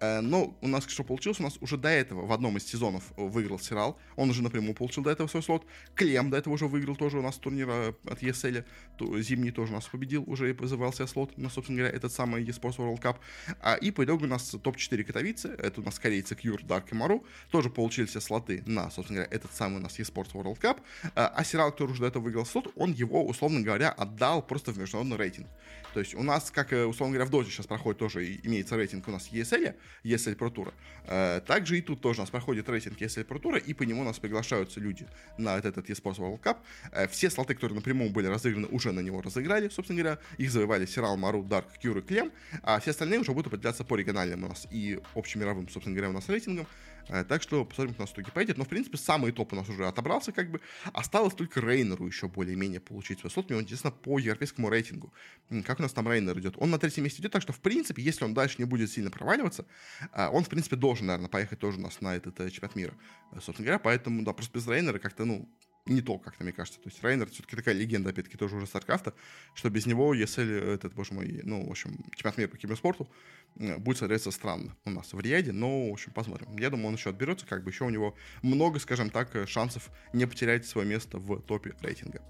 [0.00, 1.40] Э, но у нас что получилось?
[1.40, 5.02] У нас уже до этого в одном из сезонов выиграл Сирал, он уже напрямую получил
[5.02, 5.66] до этого свой слот.
[5.94, 8.64] Клем до этого уже выиграл тоже у нас турнир э, от ESL,
[9.20, 12.44] зимний тоже у нас победил, уже и вызывал себе слот, ну, собственно говоря, этот самый
[12.44, 13.16] eSports World Cup.
[13.60, 16.94] А, и по итогу у нас топ-4 катовицы, это у нас корейцы Кьюр, Дарк и
[16.94, 20.80] Мару, тоже получили все слоты на, собственно говоря, этот самый у нас eSports World Cup.
[21.14, 24.72] А, а Сирал, который уже до этого выиграл слот, он его, условно говоря, отдал просто
[24.72, 25.48] в международный рейтинг рейтинг.
[25.94, 29.08] То есть у нас, как, э, условно говоря, в Доте сейчас проходит тоже, имеется рейтинг
[29.08, 31.40] у нас ESL, ESL Pro Tour.
[31.46, 34.04] Также и тут тоже у нас проходит рейтинг ESL Pro Tour, и по нему у
[34.04, 35.06] нас приглашаются люди
[35.38, 37.08] на этот eSports World Cup.
[37.08, 40.18] Все слоты, которые напрямую были разыграны, уже на него разыграли, собственно говоря.
[40.38, 42.32] Их завоевали Сирал, Мару, Дарк, Кьюр и Клем.
[42.62, 46.14] А все остальные уже будут определяться по региональным у нас и общемировым, собственно говоря, у
[46.14, 46.66] нас рейтингам.
[47.08, 48.58] Э, так что посмотрим, как у нас в итоге пойдет.
[48.58, 50.60] Но, в принципе, самый топ у нас уже отобрался, как бы.
[50.92, 53.50] Осталось только Рейнеру еще более-менее получить свой слот.
[53.50, 55.12] Мне интересно по европейскому рейтингу.
[55.64, 56.54] Как у нас там Рейнер идет?
[56.58, 59.10] Он на третьем месте идет, так что, в принципе, если он дальше не будет сильно
[59.10, 59.66] проваливаться,
[60.12, 62.94] э, он, в принципе, должен, наверное, поехать тоже у нас на этот э, чемпионат мира.
[63.32, 65.48] Собственно говоря, поэтому, да, просто без Рейнера как-то, ну,
[65.86, 66.80] не то, как-то, мне кажется.
[66.80, 69.14] То есть Рейнер все-таки такая легенда, опять-таки, тоже уже Старкрафта,
[69.54, 73.08] что без него, если этот, боже мой, ну, в общем, чемпионат мира по киберспорту
[73.56, 76.56] э, будет смотреться странно у нас в Риаде, но, в общем, посмотрим.
[76.56, 80.26] Я думаю, он еще отберется, как бы еще у него много, скажем так, шансов не
[80.26, 82.22] потерять свое место в топе рейтинга.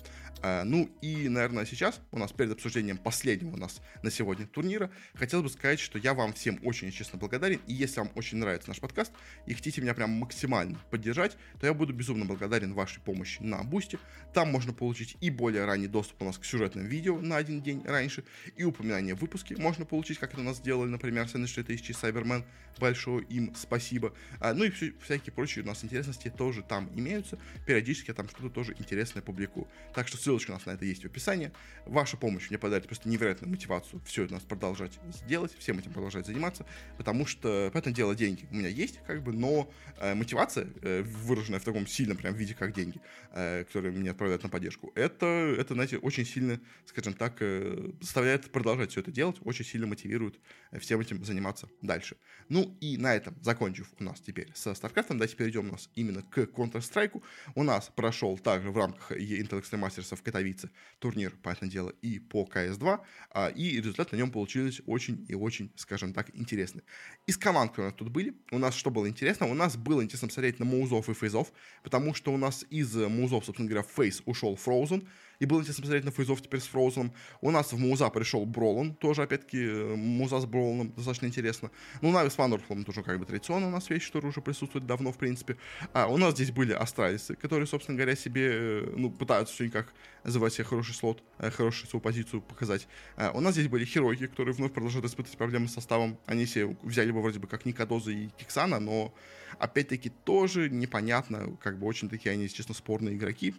[0.42, 4.90] А, ну и, наверное, сейчас у нас перед обсуждением последнего у нас на сегодня турнира
[5.14, 8.68] хотелось бы сказать, что я вам всем очень честно благодарен, и если вам очень нравится
[8.68, 9.12] наш подкаст
[9.46, 13.98] и хотите меня прям максимально поддержать, то я буду безумно благодарен вашей помощи на Бусти.
[14.32, 17.82] Там можно получить и более ранний доступ у нас к сюжетным видео на один день
[17.84, 18.24] раньше,
[18.56, 22.44] и упоминание в выпуске можно получить, как это у нас сделали, например, с NH3000 Cyberman.
[22.78, 24.12] Большое им спасибо.
[24.38, 27.38] А, ну и все, всякие прочие у нас интересности тоже там имеются.
[27.66, 29.66] Периодически я там что-то тоже интересное публикую.
[29.94, 31.52] Так что ссылочка у нас на это есть в описании.
[31.86, 35.92] Ваша помощь мне подарит просто невероятную мотивацию все это у нас продолжать сделать, всем этим
[35.92, 36.64] продолжать заниматься,
[36.96, 41.02] потому что, по этому дело, деньги у меня есть, как бы, но э, мотивация, э,
[41.02, 43.00] выраженная в таком сильном прям виде, как деньги,
[43.36, 48.92] которые меня отправляют на поддержку, это, это, знаете, очень сильно, скажем так, э, заставляет продолжать
[48.92, 52.16] все это делать, очень сильно мотивирует э, всем этим заниматься дальше.
[52.48, 56.22] Ну и на этом, закончив у нас теперь со StarCraft, давайте перейдем у нас именно
[56.22, 57.22] к Counter-Strike.
[57.54, 62.18] У нас прошел также в рамках Intel Extreme Masters в Катовице турнир, понятное дело, и
[62.18, 66.84] по CS2, а, и результат на нем получились очень и очень, скажем так, интересные.
[67.26, 69.46] Из команд, которые у нас тут были, у нас что было интересно?
[69.46, 73.25] У нас было интересно посмотреть на Моузов и Фейзов, потому что у нас из Музов
[73.26, 75.04] Музов, собственно говоря, Фейс ушел Frozen,
[75.38, 77.12] и было интересно посмотреть на Фейзов теперь с Фроузеном.
[77.40, 81.70] У нас в Муза пришел Бролан, тоже, опять-таки, э, Муза с Броланом, достаточно интересно.
[82.00, 85.12] Ну, Нави с Вандерфулом тоже как бы традиционно у нас вещь, которая уже присутствует давно,
[85.12, 85.56] в принципе.
[85.92, 89.92] А у нас здесь были Астралисы, которые, собственно говоря, себе, э, ну, пытаются все никак
[90.24, 92.88] называть себе хороший слот, э, хорошую свою позицию показать.
[93.16, 96.18] А у нас здесь были Херойки, которые вновь продолжают испытывать проблемы с составом.
[96.26, 99.14] Они себе взяли бы вроде бы как Никодоза и Киксана, но
[99.58, 103.54] опять-таки тоже непонятно, как бы очень такие они, честно, спорные игроки.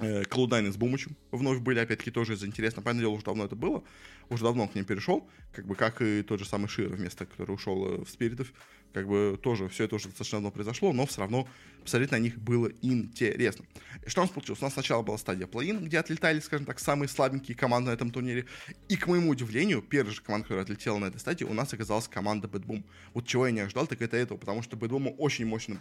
[0.00, 2.84] Cloud9 с Бумычем вновь были, опять-таки, тоже из интересного.
[2.84, 3.84] Понятное дело, уже давно это было,
[4.28, 7.52] уже давно к ним перешел, как бы как и тот же самый Шир вместо, который
[7.52, 8.52] ушел э, в Спиритов
[8.92, 11.48] как бы тоже все это уже достаточно давно произошло, но все равно
[11.82, 13.64] посмотреть на них было интересно.
[14.04, 14.60] И что у нас получилось?
[14.60, 18.10] У нас сначала была стадия плей-ин, где отлетали, скажем так, самые слабенькие команды на этом
[18.10, 18.46] турнире.
[18.88, 22.08] И, к моему удивлению, первая же команда, которая отлетела на этой стадии, у нас оказалась
[22.08, 22.84] команда Bad.
[23.14, 25.80] Вот чего я не ожидал, так это этого, потому что Bad очень мощно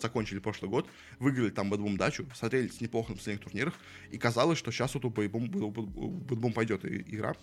[0.00, 0.86] закончили прошлый год,
[1.18, 3.74] выиграли там Bad дачу, смотрелись неплохо на последних турнирах,
[4.10, 7.34] и казалось, что сейчас вот у Bad Boom пойдет игра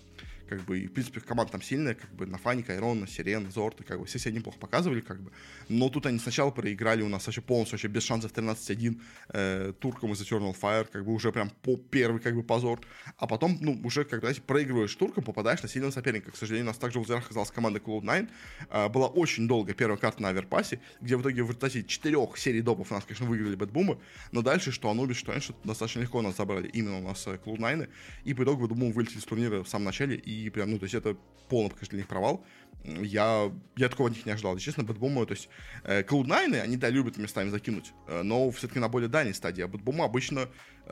[0.48, 4.00] как бы, и, в принципе, команда там сильная, как бы, на Кайрон, Сирен, Зорт, как
[4.00, 5.32] бы, все себя неплохо показывали, как бы,
[5.70, 10.14] но тут они сначала проиграли у нас вообще полностью, вообще без шансов 13-1 э, туркам
[10.14, 12.80] из Eternal Fire, как бы, уже прям по первый, как бы, позор,
[13.18, 16.70] а потом, ну, уже, как знаете, проигрываешь туркам, попадаешь на сильного соперника, к сожалению, у
[16.70, 18.30] нас также в лузерах оказалась команда Cloud9,
[18.70, 22.62] э, была очень долгая первая карта на Аверпасе, где в итоге в результате четырех серий
[22.62, 24.00] допов у нас, конечно, выиграли Бэтбумы,
[24.32, 27.88] но дальше, что Анубис, что Эншит, достаточно легко нас забрали именно у нас Cloud9, э,
[28.24, 30.96] и по итогу, думаю, вылетели с турнира в самом начале, и прям, ну, то есть
[30.96, 31.18] это
[31.50, 32.46] полный, конечно, для них провал.
[32.84, 34.56] Я, я такого от них не ожидал.
[34.56, 35.50] И, честно, Бэтбумы, то есть
[35.84, 39.62] э, Cloud9, они, да, любят местами закинуть, э, но все-таки на более дальней стадии.
[39.62, 40.48] А Бэтбумы обычно,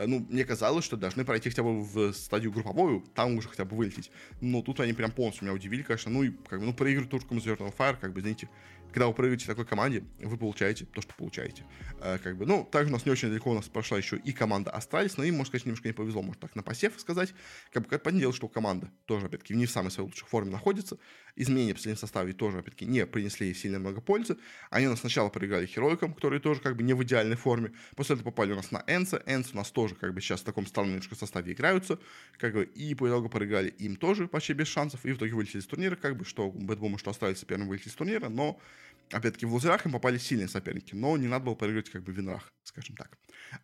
[0.05, 3.75] ну, мне казалось, что должны пройти хотя бы в стадию групповую, там уже хотя бы
[3.75, 4.11] вылететь.
[4.41, 6.11] Но тут они прям полностью меня удивили, конечно.
[6.11, 8.49] Ну, и как бы, ну, проигрывают туркам Eternal Fire, как бы, знаете,
[8.95, 11.65] когда вы прыгаете в такой команде, вы получаете то, что получаете.
[11.99, 14.31] Э, как бы, ну, также у нас не очень далеко у нас прошла еще и
[14.31, 17.33] команда Astralis, но им, можно сказать, немножко не повезло, может так на посев сказать.
[17.73, 20.97] Как бы, как понятное что команда тоже, опять-таки, не в самой своей лучшей форме находится.
[21.35, 24.37] Изменения в последнем составе тоже, опять-таки, не принесли сильно много пользы.
[24.69, 27.73] Они у нас сначала проиграли Херойкам, которые тоже, как бы, не в идеальной форме.
[27.97, 29.21] После этого попали у нас на Энса.
[29.25, 31.99] Энс у нас тоже, как бы, сейчас в таком странном немножко составе играются.
[32.39, 35.05] Как бы, и по итогу проиграли им тоже почти без шансов.
[35.05, 37.95] И в итоге вылетели из турнира, как бы, что Бэтбумы, что остались первым вылетели из
[37.95, 38.59] турнира, но
[39.11, 42.15] Опять-таки, в лузерах им попали сильные соперники, но не надо было проигрывать как бы в
[42.15, 43.17] винрах, скажем так.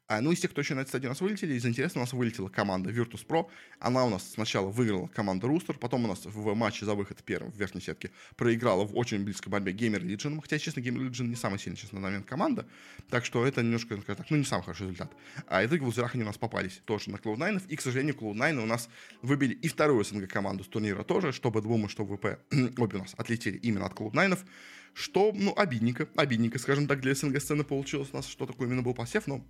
[0.07, 2.05] А, ну, из тех, кто еще на этой стадии у нас вылетели, из интересного у
[2.05, 3.49] нас вылетела команда Virtus Pro.
[3.79, 7.51] Она у нас сначала выиграла команда Rooster, потом у нас в матче за выход первым
[7.51, 10.39] в верхней сетке проиграла в очень близкой борьбе Gamer Legion.
[10.41, 12.67] Хотя, честно, Gamer Legion не самая сильная сейчас на момент команда,
[13.09, 15.11] так что это немножко, скажем так, ну, не самый хороший результат.
[15.47, 18.61] А итоге в лузерах они у нас попались тоже на Cloud9, и, к сожалению, Cloud9
[18.61, 18.89] у нас
[19.21, 22.39] выбили и вторую СНГ команду с турнира тоже, чтобы двум и что ВП
[22.77, 24.39] обе у нас отлетели именно от Cloud9
[24.93, 28.93] что, ну, обидненько, обидненько, скажем так, для СНГ-сцены получилось у нас, что такое именно был
[28.93, 29.43] посев, но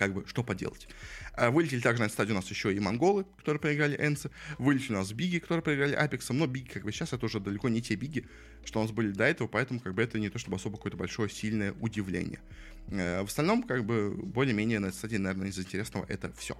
[0.00, 0.88] как бы, что поделать.
[1.34, 4.30] А, вылетели также на эту стадию у нас еще и монголы, которые проиграли Энсы.
[4.56, 6.38] Вылетели у нас биги, которые проиграли Апексом.
[6.38, 8.26] Но биги, как бы, сейчас это уже далеко не те биги,
[8.64, 10.96] что у нас были до этого, поэтому, как бы, это не то, чтобы особо какое-то
[10.96, 12.40] большое, сильное удивление.
[12.88, 16.56] Э, в остальном, как бы, более-менее на этой стадии, наверное, из интересного это все.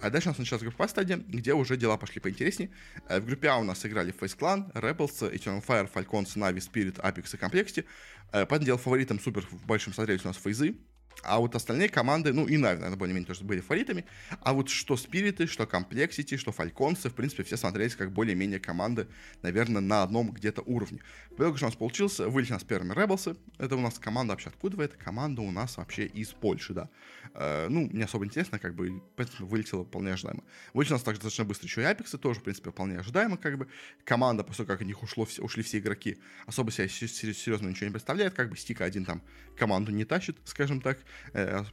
[0.00, 2.70] А дальше у нас началась группа стадия, где уже дела пошли поинтереснее.
[3.10, 6.96] Э, в группе А у нас играли Face Clan, Rebels, Eternal Fire, Falcons, Na'Vi, Spirit,
[7.02, 7.84] Apex и Complexity.
[8.30, 10.74] Понятное дело, фаворитом супер в большом смотрелись у нас фейзы,
[11.22, 14.04] а вот остальные команды, ну и Нави, наверное, более-менее тоже были фаворитами.
[14.40, 19.08] А вот что Спириты, что Complexity, что Фальконцы, в принципе, все смотрелись как более-менее команды,
[19.42, 21.00] наверное, на одном где-то уровне.
[21.34, 23.36] Что у нас получился, вылетели у нас первыми Ребелсы.
[23.58, 24.82] Это у нас команда вообще откуда?
[24.82, 26.88] Это команда у нас вообще из Польши, да.
[27.34, 30.42] Э, ну, не особо интересно, как бы, поэтому вылетела вполне ожидаемо.
[30.74, 33.58] Вылетели у нас также достаточно быстро еще и Апексы, тоже, в принципе, вполне ожидаемо, как
[33.58, 33.68] бы.
[34.04, 37.86] Команда, после того, как от них ушло, все, ушли все игроки, особо себя серьезно ничего
[37.86, 39.22] не представляет, как бы Стика один там
[39.56, 40.98] команду не тащит, скажем так.
[41.32, 41.64] Э,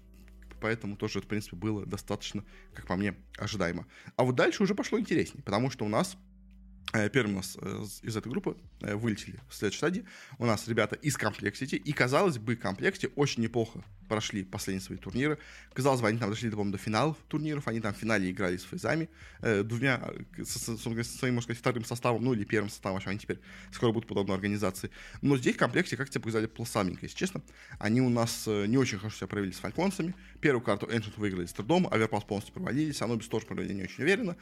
[0.61, 3.85] поэтому тоже, в принципе, было достаточно, как по мне, ожидаемо.
[4.15, 6.17] А вот дальше уже пошло интереснее, потому что у нас
[7.11, 7.57] Первым у нас
[8.03, 10.05] из этой группы вылетели в следующей стадии.
[10.37, 11.75] У нас ребята из Complexity.
[11.75, 15.37] И, казалось бы, Complexity очень неплохо прошли последние свои турниры.
[15.73, 18.63] Казалось бы, они там дошли, по-моему, до финалов турниров, они там в финале играли с
[18.63, 19.09] фейзами,
[19.41, 20.01] э, двумя,
[20.43, 23.39] со, со, со своим, можно сказать, вторым составом, ну или первым составом, вообще они теперь
[23.71, 24.89] скоро будут подобной организации.
[25.21, 27.41] Но здесь в комплекте, как тебе показали, плосаменько, если честно.
[27.79, 30.13] Они у нас э, не очень хорошо себя проявили с фальконцами.
[30.39, 34.35] Первую карту Ancient выиграли с трудом, Аверпас полностью провалились, Анубис тоже провалили не очень уверенно.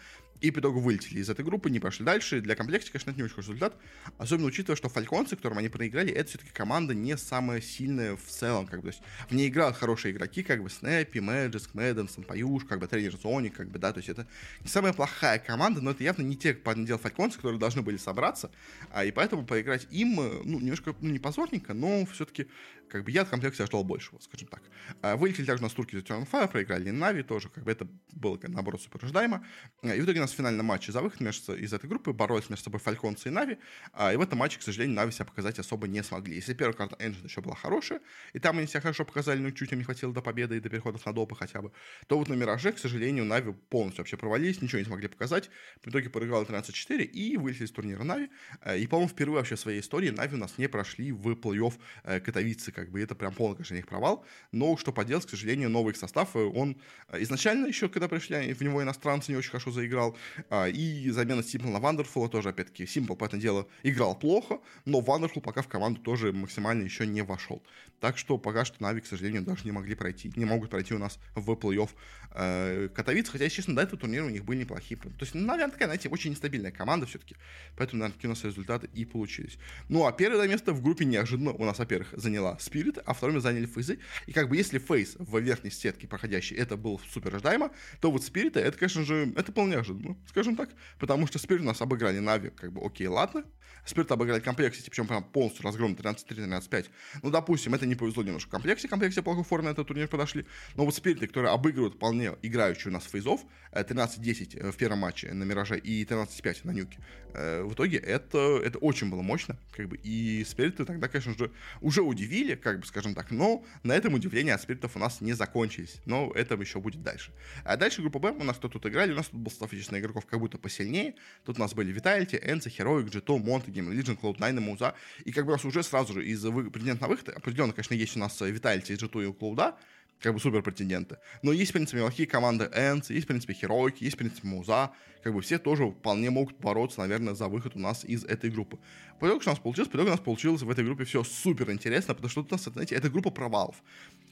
[0.44, 2.42] И по итогу вылетели из этой группы, не пошли дальше.
[2.42, 3.78] Для комплекта, конечно, это не очень хороший результат.
[4.18, 8.68] Особенно учитывая, что фальконцы, которым они проиграли, это все-таки команда не самая сильная в целом.
[8.68, 12.66] Как бы, то есть в ней играют хорошие игроки, как бы Снэппи, Мэджиск, Мэдденсон, Паюш,
[12.66, 14.28] как бы тренер Соник, как бы, да, то есть это
[14.60, 17.96] не самая плохая команда, но это явно не те, по делу Фальконцы, которые должны были
[17.96, 18.52] собраться,
[18.92, 22.48] а, и поэтому поиграть им, ну, немножко, ну, не позорненько, но все-таки
[22.90, 24.62] как бы я от комплекта ожидал большего, скажем так.
[25.02, 27.88] А, вылетели также у нас турки за Turn Fire, проиграли Нави тоже, как бы это
[28.12, 29.46] было, наоборот, супер ожидаемо.
[29.82, 32.66] И в итоге у в финальном матче за выход между, из этой группы боролись между
[32.66, 33.58] собой Фальконцы и Нави,
[33.94, 36.36] а, и в этом матче, к сожалению, Нави себя показать особо не смогли.
[36.36, 38.02] Если первая карта Engine еще была хорошая,
[38.34, 40.70] и там они себя хорошо показали, но чуть им не хватило до победы и до
[40.70, 41.72] переходов на допы хотя бы,
[42.08, 45.50] то вот на Мираже, к сожалению, Нави полностью вообще провалились, ничего не смогли показать.
[45.82, 48.30] В итоге проиграли 13-4 и вылетели из турнира Нави.
[48.78, 52.20] И, по-моему, впервые вообще в своей истории Нави у нас не прошли в плей-офф э,
[52.20, 55.92] Катовицы, как бы это прям полный конечно, их провал, но что поделать, к сожалению, новый
[55.92, 56.78] их состав, э, он
[57.10, 60.13] э, изначально еще, когда пришли в него иностранцы, не очень хорошо заиграл,
[60.50, 65.42] а, и замена Симпл на Вандерфула тоже, опять-таки, Симпл, этому делу, играл плохо, но Вандерфул
[65.42, 67.62] пока в команду тоже максимально еще не вошел.
[68.00, 70.98] Так что пока что Нави, к сожалению, даже не могли пройти, не могут пройти у
[70.98, 71.90] нас в плей-офф
[72.36, 75.00] э, Катовиц, хотя, честно, до этого турнира у них были неплохие.
[75.00, 77.36] То есть, ну, наверное, такая, знаете, очень нестабильная команда все-таки,
[77.78, 79.58] поэтому, наверное, такие у нас результаты и получились.
[79.88, 83.66] Ну, а первое место в группе неожиданно у нас, во-первых, заняла Спирит, а вторыми заняли
[83.66, 84.00] Фейзы.
[84.28, 87.72] И как бы если Фейс в верхней сетке проходящий, это был супер ожидаемо,
[88.02, 91.66] то вот Спирита, это, конечно же, это вполне ожиданно, скажем так, потому что Спирит у
[91.66, 93.46] нас обыграли Нави, как бы, окей, ладно,
[93.86, 96.86] Спирит обыграли Complexity, причем прям полностью разгром 13-3, 13-5.
[97.22, 100.46] Ну, допустим, это не повезло немножко Комплексе, Комплексе плохой форме на этот турнир подошли,
[100.76, 103.42] но вот Спириты, которые обыгрывают вполне играющие у нас фейзов,
[103.74, 107.00] 13-10 э, в первом матче на Мираже и 13-5 на Нюке,
[107.34, 111.52] э, в итоге это, это очень было мощно, как бы, и Спириты тогда, конечно же,
[111.82, 115.34] уже удивили, как бы, скажем так, но на этом удивления от Спиритов у нас не
[115.34, 117.32] закончились, но это еще будет дальше.
[117.64, 120.26] А дальше группа Б, у нас кто тут играли, у нас тут был состав игроков
[120.26, 124.58] как будто посильнее, тут у нас были Виталити, Энца, Heroic, Джито, Монте, Game Legion, Cloud9
[124.58, 127.94] и Муза, и как бы нас уже сразу же из претендент на выход, определенно, конечно,
[127.94, 129.76] есть у нас Виталити, Джито и Cloud,
[130.24, 131.18] как бы супер претенденты.
[131.42, 134.92] Но есть, в принципе, неплохие команды Энс, есть, в принципе, Херойки, есть, в принципе, Муза.
[135.22, 138.78] Как бы все тоже вполне могут бороться, наверное, за выход у нас из этой группы.
[139.20, 139.90] По что у нас получилось?
[139.90, 142.64] По у нас получилось в этой группе все супер интересно, потому что тут у нас,
[142.64, 143.84] знаете, это группа провалов.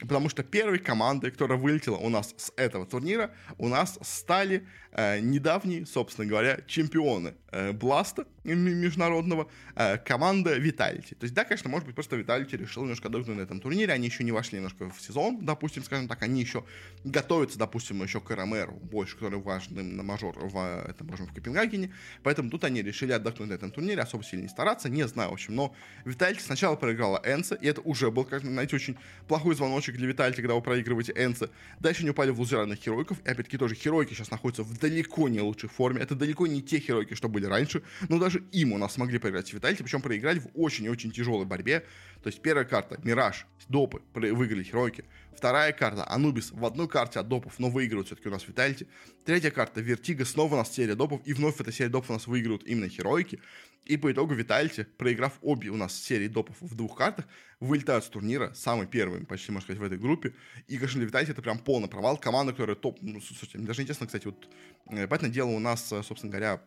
[0.02, 5.20] Потому что первой командой, которая вылетела у нас с этого турнира, у нас стали э,
[5.20, 11.14] недавние, собственно говоря, чемпионы э, Бласта международного, э, команда Vitality.
[11.14, 14.06] То есть, да, конечно, может быть, просто Vitality решил немножко отдохнуть на этом турнире, они
[14.06, 16.64] еще не вошли немножко в сезон, допустим, скажем так, они еще
[17.04, 21.94] готовятся, допустим, еще к РМР, больше, который важный на мажор в, это, можем, в Копенгагене,
[22.22, 25.34] поэтому тут они решили отдохнуть на этом турнире, особо сильно не стараться, не знаю, в
[25.34, 25.74] общем, но
[26.04, 28.96] Vitality сначала проиграла Энса, и это уже был, как знаете, очень
[29.28, 31.50] плохой звоночек для Vitality, когда вы проигрываете ENCE.
[31.80, 35.28] Дальше они упали в лузера на Херойков, и опять-таки тоже Херойки сейчас находятся в далеко
[35.28, 38.78] не лучшей форме, это далеко не те Херойки, что были раньше, но даже им у
[38.78, 41.84] нас смогли проиграть в Vitality, причем проиграли в очень и очень тяжелой борьбе,
[42.22, 45.04] то есть первая карта Мираж, Допы выиграли Херойки,
[45.36, 48.86] вторая карта Анубис в одной карте от допов, но выигрывают все-таки у нас Vitality.
[49.24, 52.26] Третья карта Вертига, снова у нас серия допов, и вновь эта серия допов у нас
[52.26, 53.40] выигрывают именно Херойки.
[53.84, 57.26] И по итогу Витальти, проиграв обе у нас серии допов в двух картах,
[57.58, 60.34] вылетают с турнира самый первый, почти, можно сказать, в этой группе.
[60.68, 62.16] И, конечно, для Витальти это прям полный провал.
[62.16, 62.98] Команда, которая топ...
[63.00, 64.48] Ну, слушайте, мне даже интересно, кстати, вот,
[64.90, 66.62] э, понятное дело, у нас, э, собственно говоря,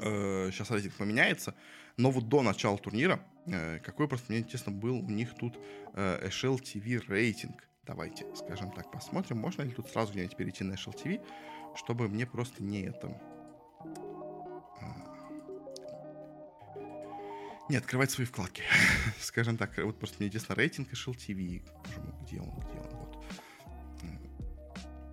[0.00, 1.54] э, сейчас рейтинг поменяется,
[1.96, 5.58] но вот до начала турнира, э, какой просто мне интересно был у них тут
[5.94, 7.66] э, SLTV рейтинг.
[7.84, 11.24] Давайте, скажем так, посмотрим, можно ли тут сразу где-нибудь перейти на SLTV,
[11.76, 13.08] чтобы мне просто не это...
[14.80, 15.16] А,
[17.68, 18.62] не открывать свои вкладки.
[19.20, 21.62] скажем так, вот просто мне интересно рейтинг HLTV.
[22.22, 22.95] Где он, где он?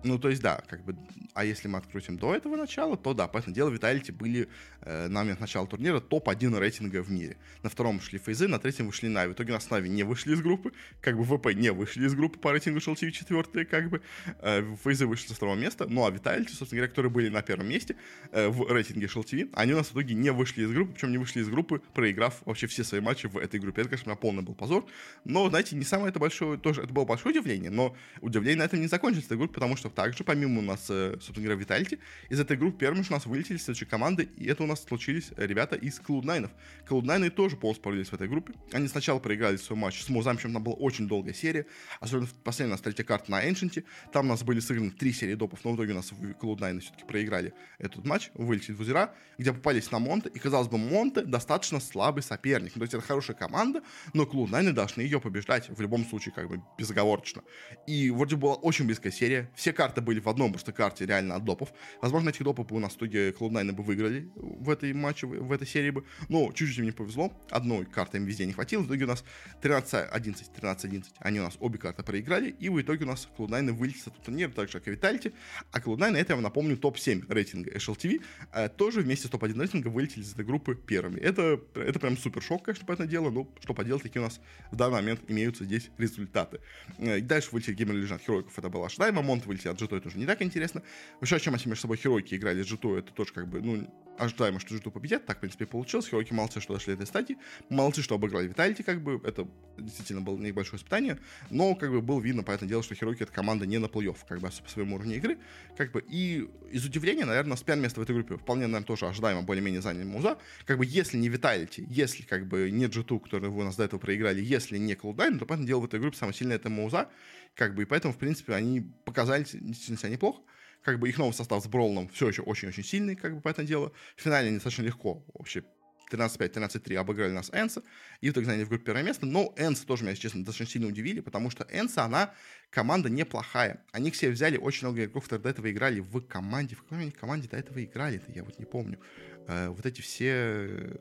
[0.04, 0.94] Ну, то есть, да, как бы
[1.34, 4.48] а если мы открутим до этого начала, то да, понятное дело, Vitality были
[4.82, 7.36] э, на момент начала турнира топ-1 рейтинга в мире.
[7.62, 9.32] На втором шли Фейзы, на третьем вышли Нави.
[9.32, 12.14] В итоге у нас Нави не вышли из группы, как бы ВП не вышли из
[12.14, 14.00] группы, по рейтингу HLTV четвертые, как бы.
[14.38, 17.68] Э, Фейзы вышли со второго места, ну а Vitality, собственно говоря, которые были на первом
[17.68, 17.96] месте
[18.30, 21.10] э, в рейтинге Shell TV, они у нас в итоге не вышли из группы, причем
[21.10, 23.80] не вышли из группы, проиграв вообще все свои матчи в этой группе.
[23.82, 24.86] Это, конечно, меня полный был позор.
[25.24, 28.80] Но, знаете, не самое это большое, тоже, это было большое удивление, но удивление на этом
[28.80, 32.40] не закончилось этой группе, потому что также, помимо у нас, э, собственно говоря, Витальти, из
[32.40, 36.00] этой группы первыми у нас вылетели следующие команды, и это у нас случились ребята из
[36.00, 36.50] Cloud9.
[36.88, 38.54] Cloud9 тоже полностью провалились в этой группе.
[38.72, 41.66] Они сначала проиграли свой матч с Музам, причем там была очень долгая серия,
[42.00, 43.84] особенно последняя у нас третья карта на Ancient.
[44.12, 47.04] Там у нас были сыграны три серии допов, но в итоге у нас Cloud9 все-таки
[47.04, 51.80] проиграли этот матч, вылетели в озера, где попались на Монте, и казалось бы, Монте достаточно
[51.80, 52.72] слабый соперник.
[52.74, 53.82] Ну, то есть это хорошая команда,
[54.12, 57.42] но Cloud9 должны ее побеждать в любом случае, как бы безоговорочно.
[57.86, 61.44] И вроде была очень близкая серия, все карты были в одном просто карте реально от
[61.44, 61.72] допов.
[62.00, 65.52] Возможно, этих допов бы у нас в итоге Cloud9 бы выиграли в этой матче, в
[65.52, 66.04] этой серии бы.
[66.28, 67.32] Но чуть-чуть им не повезло.
[67.50, 68.82] Одной карты им везде не хватило.
[68.82, 69.24] В итоге у нас
[69.62, 71.04] 13-11, 13-11.
[71.18, 72.50] Они у нас обе карты проиграли.
[72.50, 75.32] И в итоге у нас Cloud9 вылетит с этого турнира, так же, как и Vitality.
[75.72, 78.22] А Cloud9, это я вам напомню, топ-7 рейтинга HLTV.
[78.52, 81.20] Э, тоже вместе с топ-1 рейтинга вылетели из этой группы первыми.
[81.20, 83.30] Это, это прям супер шок, конечно, по этому делу.
[83.30, 86.60] Но что поделать, такие у нас в данный момент имеются здесь результаты.
[86.98, 88.52] Э, дальше вылетели Legend от Heroиков.
[88.56, 89.22] Это была ожидаемо.
[89.22, 90.82] Монт вылетел от Джито, это уже не так интересно.
[91.20, 92.62] Еще о чем они между собой Херойки играли?
[92.62, 93.86] С G2, это тоже как бы, ну,
[94.18, 96.08] ожидаемо, что G2 победят, так, в принципе, получилось.
[96.08, 97.36] Хероки молодцы, что дошли до этой стадии,
[97.68, 99.48] молодцы, что обыграли Виталити, как бы, это
[99.78, 101.18] действительно было небольшое испытание,
[101.50, 104.40] но, как бы, было видно, понятное дело, что Хероки это команда не на плей-офф, как
[104.40, 105.38] бы, по своему уровню игры,
[105.76, 109.06] как бы, и из удивления, наверное, с первое место в этой группе вполне, наверное, тоже
[109.06, 113.50] ожидаемо более-менее заняли Муза, как бы, если не Виталити, если, как бы, не G2, который
[113.50, 116.16] вы у нас до этого проиграли, если не Cloud9, то, понятное дело, в этой группе
[116.16, 117.08] самое сильное это Муза,
[117.54, 120.42] как бы, и поэтому, в принципе, они показали действительно себя неплохо,
[120.82, 123.66] как бы их новый состав с Броллом все еще очень-очень сильный, как бы, по этому
[123.66, 123.92] делу.
[124.16, 125.64] В финале они достаточно легко вообще
[126.10, 127.82] 13-5, 13-3 обыграли нас Энса,
[128.20, 130.72] и в итоге заняли в группе первое место, но Энса тоже меня, если честно, достаточно
[130.72, 132.34] сильно удивили, потому что Энса, она
[132.70, 133.84] команда неплохая.
[133.92, 136.76] Они все взяли очень много игроков, которые до этого играли в команде.
[136.76, 139.00] В какой команде до этого играли-то, я вот не помню.
[139.48, 140.98] Э, вот эти все...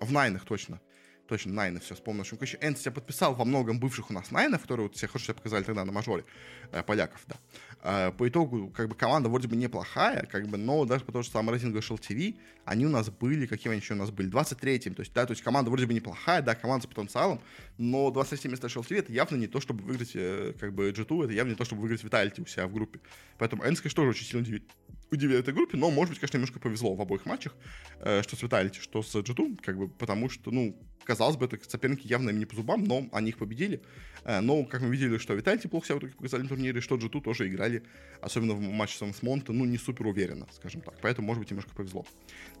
[0.00, 0.80] В Найнах точно.
[1.26, 2.24] Точно, Найны, все вспомнил.
[2.24, 5.26] В короче, Энс себя подписал во многом бывших у нас Найнов, которые вот все хорошо
[5.26, 6.24] себя показали тогда на мажоре,
[6.72, 7.36] э, поляков, да.
[7.82, 11.32] Э, по итогу, как бы, команда вроде бы неплохая, как бы, но даже потому что
[11.32, 14.94] самом рейтинге Shell TV, они у нас были, какие они еще у нас были, 23-м,
[14.94, 17.40] то есть, да, то есть команда вроде бы неплохая, да, команда с потенциалом,
[17.78, 21.24] но 23 место Shell TV это явно не то, чтобы выиграть, э, как бы, G2,
[21.24, 23.00] это явно не то, чтобы выиграть Vitality у себя в группе.
[23.38, 24.64] Поэтому Энс, конечно, тоже очень сильно удивит
[25.10, 27.54] удивили этой группе, но, может быть, конечно, немножко повезло в обоих матчах,
[28.00, 31.58] э, что с Vitality, что с G2, как бы, потому что, ну, казалось бы, это
[31.68, 33.80] соперники явно им не по зубам, но они их победили.
[34.24, 36.96] Э, но, как мы видели, что Vitality плохо себя в итоге показали на турнире, что
[36.96, 37.82] G2 тоже играли,
[38.20, 40.94] особенно в матче с Монте, ну, не супер уверенно, скажем так.
[41.02, 42.06] Поэтому, может быть, немножко повезло.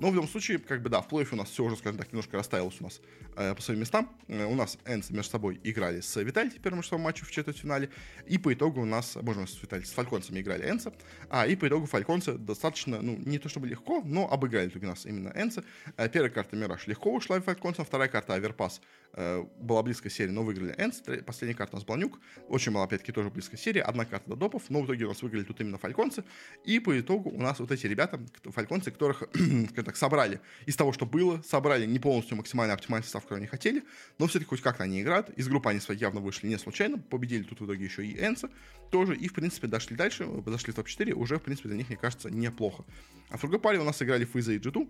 [0.00, 2.12] Но в любом случае, как бы, да, в плей у нас все уже, скажем так,
[2.12, 3.00] немножко расставилось у нас
[3.36, 4.10] э, по своим местам.
[4.28, 7.88] Э, у нас Энс между собой играли с Vitality в первом шестом матче в четвертьфинале,
[8.26, 10.92] и по итогу у нас, можно с Vitality, с Фальконцами играли Энса,
[11.30, 15.06] а, и по итогу Фальконцы достаточно, ну, не то чтобы легко, но обыграли у нас
[15.06, 15.64] именно Энса.
[15.96, 18.80] Э, первая карта Мираж легко ушла Фальконцам, вторая карта Аверпас
[19.16, 21.00] Э, была близкая серия, но выиграли Энс.
[21.24, 22.18] Последняя карта у нас Бланюк.
[22.48, 23.82] Очень мало, опять-таки, тоже близкая серия.
[23.82, 26.24] Одна карта до допов, но в итоге у нас выиграли тут именно Фальконцы.
[26.64, 30.92] И по итогу у нас вот эти ребята, Фальконцы, которых, скажем так, собрали из того,
[30.92, 33.84] что было, собрали не полностью максимально оптимальный состав, который они хотели,
[34.18, 35.30] но все-таки хоть как-то они играют.
[35.30, 38.50] Из группы они свои явно вышли не случайно, победили тут в итоге еще и Энса
[38.90, 41.96] тоже, и, в принципе, дошли дальше, зашли в топ-4, уже, в принципе, для них, мне
[41.96, 42.84] кажется, неплохо.
[43.30, 44.88] А в другой паре у нас играли Физа и Джиту,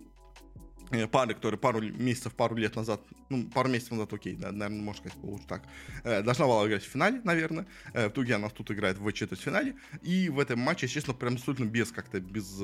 [0.55, 0.64] Э,
[1.11, 5.01] пары, которые пару месяцев, пару лет назад, ну, пару месяцев назад, окей, да, наверное, можно
[5.01, 5.63] сказать лучше так,
[6.03, 7.65] э, должна была играть в финале, наверное.
[7.93, 9.75] Э, в итоге она тут играет в четвертьфинале.
[10.01, 12.61] И в этом матче, честно, прям абсолютно без как-то, без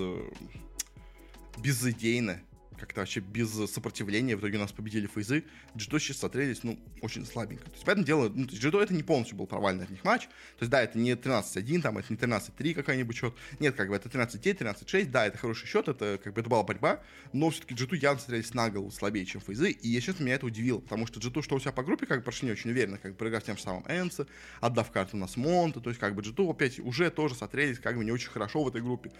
[1.58, 2.42] безыдейно
[2.82, 4.36] как-то вообще без сопротивления.
[4.36, 5.44] В итоге у нас победили фейзы.
[5.78, 7.66] Джидо сейчас смотрелись, ну, очень слабенько.
[7.66, 10.04] То есть, поэтому дело, ну, то есть, Джидо это не полностью был провальный от них
[10.04, 10.24] матч.
[10.24, 13.34] То есть, да, это не 13-1, там, это не 13-3 какая-нибудь счет.
[13.60, 16.64] Нет, как бы это 13-9, 13-6, да, это хороший счет, это как бы это была
[16.64, 17.02] борьба,
[17.34, 20.46] но все-таки Джиту явно смотрелись на голову слабее, чем фейзы, и, если честно, меня это
[20.46, 22.98] удивило, потому что Джиту, что у себя по группе, как бы прошли не очень уверенно,
[22.98, 24.28] как бы проиграв тем же самым Энса,
[24.60, 28.04] отдав карту на Смонта, то есть, как бы Джиту опять уже тоже смотрелись как бы
[28.04, 29.12] не очень хорошо в этой группе.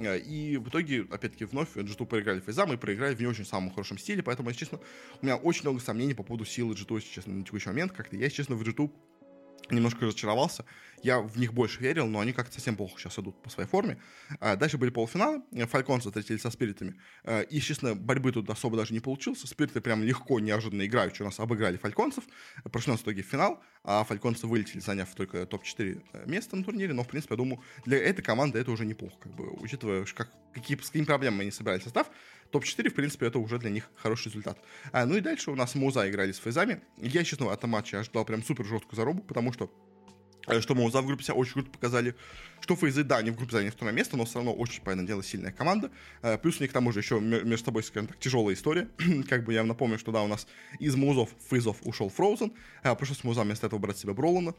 [0.00, 3.70] Э, и в итоге, опять-таки, вновь Джиту проиграли фейзам и проиграли в не очень самом
[3.70, 4.80] хорошем стиле, поэтому, если честно,
[5.20, 7.92] у меня очень много сомнений по поводу силы G2, если честно, на текущий момент.
[7.92, 8.90] Как-то я, если честно, в G2
[9.70, 10.64] немножко разочаровался.
[11.02, 13.98] Я в них больше верил, но они как-то совсем плохо сейчас идут по своей форме.
[14.40, 15.42] А дальше были полуфиналы.
[15.66, 17.00] Фальконцы встретились со Спиритами.
[17.24, 19.40] А, и, честно, борьбы тут особо даже не получилось.
[19.40, 22.24] Спириты прям легко, неожиданно играют, что у нас обыграли Фальконцев.
[22.64, 26.92] Прошли нас в итоге финал, а Фальконцы вылетели, заняв только топ-4 э, места на турнире.
[26.92, 29.16] Но, в принципе, я думаю, для этой команды это уже неплохо.
[29.20, 32.10] Как бы, учитывая, как, какие, с какими проблемами они собирали состав,
[32.50, 34.58] топ-4, в принципе, это уже для них хороший результат.
[34.92, 36.80] А, ну и дальше у нас Муза играли с Фейзами.
[36.96, 39.70] Я, честно, от матча ожидал прям супер жесткую зарубу, потому что
[40.46, 42.14] э, что Моуза в группе себя очень круто показали.
[42.60, 45.22] Что Фейзы, да, они в группе заняли второе место, но все равно очень, понятное дело,
[45.22, 45.90] сильная команда.
[46.22, 48.88] Э, плюс у них к тому же еще между собой, скажем так, тяжелая история.
[49.28, 50.46] как бы я напомню, что да, у нас
[50.78, 52.52] из Музов Фейзов ушел Фроузен.
[52.82, 54.54] Э, пришлось Муза вместо этого брать себе Бролана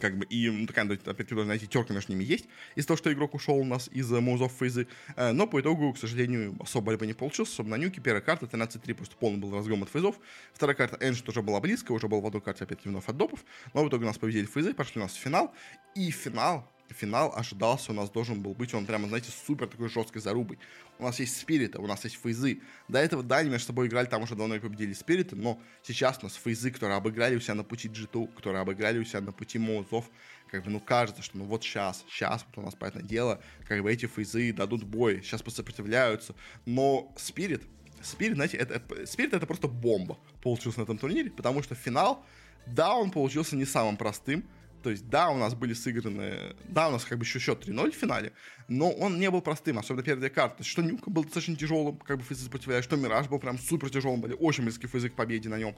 [0.00, 3.12] как бы, и ну, такая, опять-таки, должна найти терка между ними есть, из-за того, что
[3.12, 4.86] игрок ушел у нас из Моузов фейзы,
[5.16, 8.46] э, но по итогу, к сожалению, особо борьбы не получилось, особо на нюке, первая карта
[8.46, 10.18] 13-3, просто полный был разгром от фейзов,
[10.52, 13.44] вторая карта Энж тоже была близко, уже был в одной карте опять-таки вновь от допов,
[13.74, 15.54] но в итоге у нас победили фейзы, пошли у нас в финал,
[15.94, 20.22] и финал финал ожидался, у нас должен был быть, он прямо, знаете, супер такой жесткой
[20.22, 20.58] зарубой.
[20.98, 22.60] У нас есть спириты, у нас есть фейзы.
[22.88, 26.18] До этого, да, они между собой играли, там уже давно и победили спириты, но сейчас
[26.20, 29.32] у нас фейзы, которые обыграли у себя на пути G2, которые обыграли у себя на
[29.32, 30.10] пути Моузов,
[30.50, 33.82] как бы, ну, кажется, что, ну, вот сейчас, сейчас вот у нас, понятное дело, как
[33.82, 36.34] бы эти фейзы дадут бой, сейчас посопротивляются,
[36.64, 37.62] но спирит,
[38.02, 42.24] спирит, знаете, это, спирит это просто бомба получился на этом турнире, потому что финал,
[42.66, 44.44] да, он получился не самым простым,
[44.88, 47.90] то есть, да, у нас были сыграны, да, у нас как бы еще счет 3-0
[47.90, 48.32] в финале,
[48.68, 50.64] но он не был простым, особенно первая карта.
[50.64, 54.22] Что Нюка был достаточно тяжелым, как бы физы сопротивляя, что Мираж был прям супер тяжелым,
[54.22, 55.76] были очень близкие физы к победе на нем.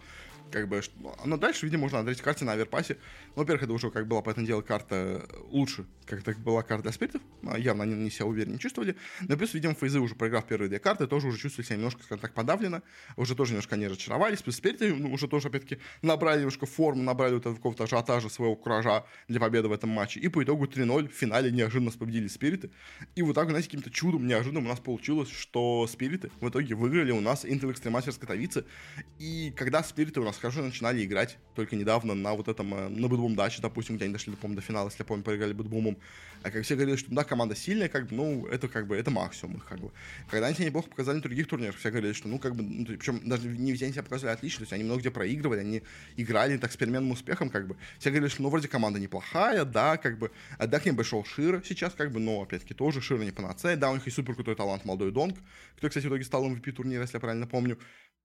[0.50, 0.80] Как бы,
[1.24, 2.96] но дальше, видимо, можно третьей карте на Аверпасе.
[3.36, 6.92] Но, во-первых, это уже как была, поэтому дело карта лучше, как так была карта для
[6.92, 7.22] спиритов.
[7.46, 8.96] А, явно они не себя уверенно чувствовали.
[9.20, 12.20] Но плюс, видимо, фейзы уже проиграв первые две карты, тоже уже чувствовали себя немножко, скажем
[12.20, 12.82] так, подавленно.
[13.16, 14.42] Уже тоже немножко не разочаровались.
[14.42, 19.04] Плюс спириты ну, уже тоже, опять-таки, набрали немножко форму, набрали вот какого-то ажиотажа своего куража
[19.28, 20.20] для победы в этом матче.
[20.20, 22.70] И по итогу 3-0 в финале неожиданно победили спириты.
[23.14, 27.12] И вот так, знаете, каким-то чудом неожиданно у нас получилось, что спириты в итоге выиграли
[27.12, 28.64] у нас Extreme Masters Катовицы.
[29.18, 33.08] И когда спириты у нас хорошо начинали играть, только недавно на вот этом, э, на
[33.08, 35.98] BetBoom Даче, допустим, где они дошли, по до финала, если я помню, проиграли Бэтбумом,
[36.42, 39.10] а как все говорили, что да, команда сильная, как бы, ну, это как бы, это
[39.10, 39.90] максимум их, как бы.
[40.30, 42.86] Когда они себя неплохо показали на других турнирах, все говорили, что, ну, как бы, ну,
[42.86, 45.82] причем даже не везде они себя показали отлично, то есть они много где проигрывали, они
[46.16, 47.76] играли так с переменным успехом, как бы.
[47.98, 51.92] Все говорили, что, ну, вроде команда неплохая, да, как бы, к ним пришел Шира сейчас,
[51.94, 54.84] как бы, но, опять-таки, тоже Шира не панацея, да, у них есть супер крутой талант
[54.84, 55.36] молодой Донг,
[55.76, 57.78] кто, кстати, в итоге стал MVP турнира, если я правильно помню,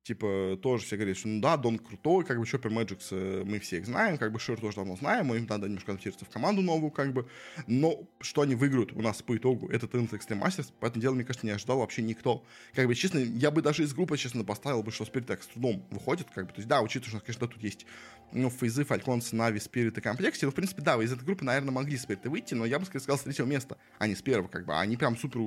[0.06, 3.58] Типа, тоже все говорят, что ну да, Дон крутой, как бы Chopper Magics, э, мы
[3.58, 6.62] все их знаем, как бы Шир тоже давно знаем, им надо немножко адаптироваться в команду
[6.62, 7.28] новую, как бы.
[7.66, 11.24] Но что они выиграют у нас по итогу, это TNT Extreme Masters, поэтому дело, мне
[11.24, 12.46] кажется, не ожидал вообще никто.
[12.76, 15.48] Как бы, честно, я бы даже из группы, честно, поставил бы, что Spirit так с
[15.48, 16.52] трудом выходит, как бы.
[16.52, 17.88] То есть, да, учитывая, что конечно, тут есть
[18.32, 21.72] ну, фейзы, Фальконс, Нави, Спирит и Комплекте, ну, в принципе, да, из этой группы, наверное,
[21.72, 24.66] могли Спириты выйти, но я бы сказал с третьего места, а не с первого, как
[24.66, 24.78] бы.
[24.78, 25.40] Они прям супер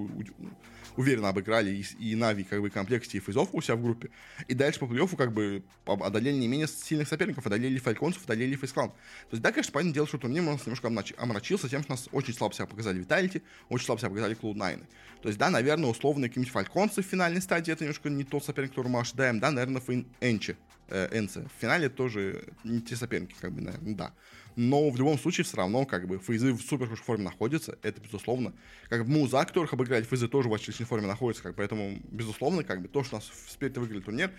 [0.96, 4.10] уверенно обыграли и, и Нави, как бы, Комплекте, и фейзов у себя в группе.
[4.46, 8.88] И дальше по плей-оффу, как бы, одолели не менее сильных соперников, одолели Фальконсов, одолели Фейсклан.
[8.90, 8.96] То
[9.32, 12.34] есть, да, конечно, понятное дело, что турнир у нас немножко омрачился тем, что нас очень
[12.34, 14.84] слабо себя показали Виталити, очень слабо себя показали Клоуд Найны.
[15.22, 18.70] То есть, да, наверное, условно какие-нибудь Фальконцы в финальной стадии, это немножко не тот соперник,
[18.70, 19.82] который мы ожидаем, да, наверное,
[20.20, 20.56] Энчи,
[20.88, 21.46] э, Энце.
[21.56, 24.14] В финале тоже не те соперники, как бы, наверное, да
[24.58, 28.00] но в любом случае все равно как бы фейзы в супер хорошей форме находятся, это
[28.00, 28.52] безусловно.
[28.88, 32.82] Как бы муза, которых обыграли, фейзы тоже в отличной форме находятся, как, поэтому безусловно как
[32.82, 34.32] бы то, что у нас в спирите выиграли турнир,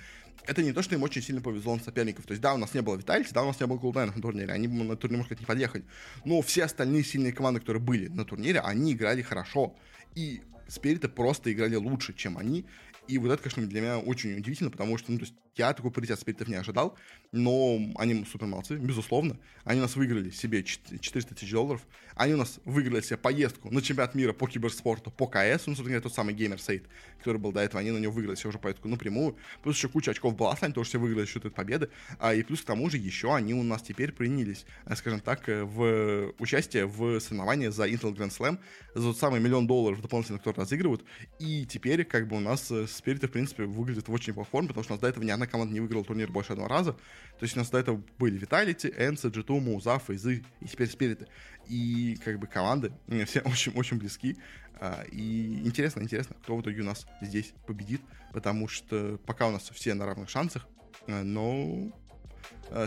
[0.46, 2.26] это не то, что им очень сильно повезло на соперников.
[2.26, 4.22] То есть, да, у нас не было Витальти, да, у нас не было Голдайнов на
[4.22, 5.86] турнире, они на турнир, может не подъехали.
[6.26, 9.74] Но все остальные сильные команды, которые были на турнире, они играли хорошо.
[10.16, 12.66] И Спириты просто играли лучше, чем они.
[13.08, 15.92] И вот это, конечно, для меня очень удивительно, потому что, ну, то есть, я такой
[15.92, 16.98] паритет спиритов не ожидал,
[17.32, 19.38] но они супер молодцы, безусловно.
[19.64, 21.86] Они у нас выиграли себе 400 тысяч долларов.
[22.16, 26.02] Они у нас выиграли себе поездку на чемпионат мира по киберспорту, по КС, ну, собственно
[26.02, 26.86] тот самый геймер сейт,
[27.20, 29.36] который был до этого, они на него выиграли себе уже поездку напрямую.
[29.62, 31.90] Плюс еще куча очков была, они тоже все выиграли счет этой победы.
[32.20, 35.48] А, и плюс к тому же еще они у нас теперь принялись, э, скажем так,
[35.50, 38.60] э, в участие в соревновании за Intel Grand Slam
[38.96, 41.04] за тот самый миллион долларов дополнительно, которые разыгрывают.
[41.40, 44.68] И теперь, как бы, у нас э, спириты, в принципе, выглядят в очень плохой форме,
[44.70, 46.94] потому что у нас до этого ни одна команда не выиграла турнир больше одного раза.
[46.94, 51.28] То есть у нас до этого были Vitality, Энса, G2, Муза, Фейзы и теперь Спириты.
[51.68, 52.92] И как бы команды
[53.26, 54.38] все очень-очень близки.
[54.80, 59.52] А, и интересно, интересно, кто в итоге у нас здесь победит, потому что пока у
[59.52, 60.68] нас все на равных шансах,
[61.08, 61.92] а, но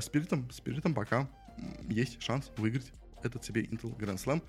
[0.00, 1.28] Спиритом, Спиритом пока
[1.88, 2.92] есть шанс выиграть
[3.22, 4.42] этот себе Intel Grand Slam.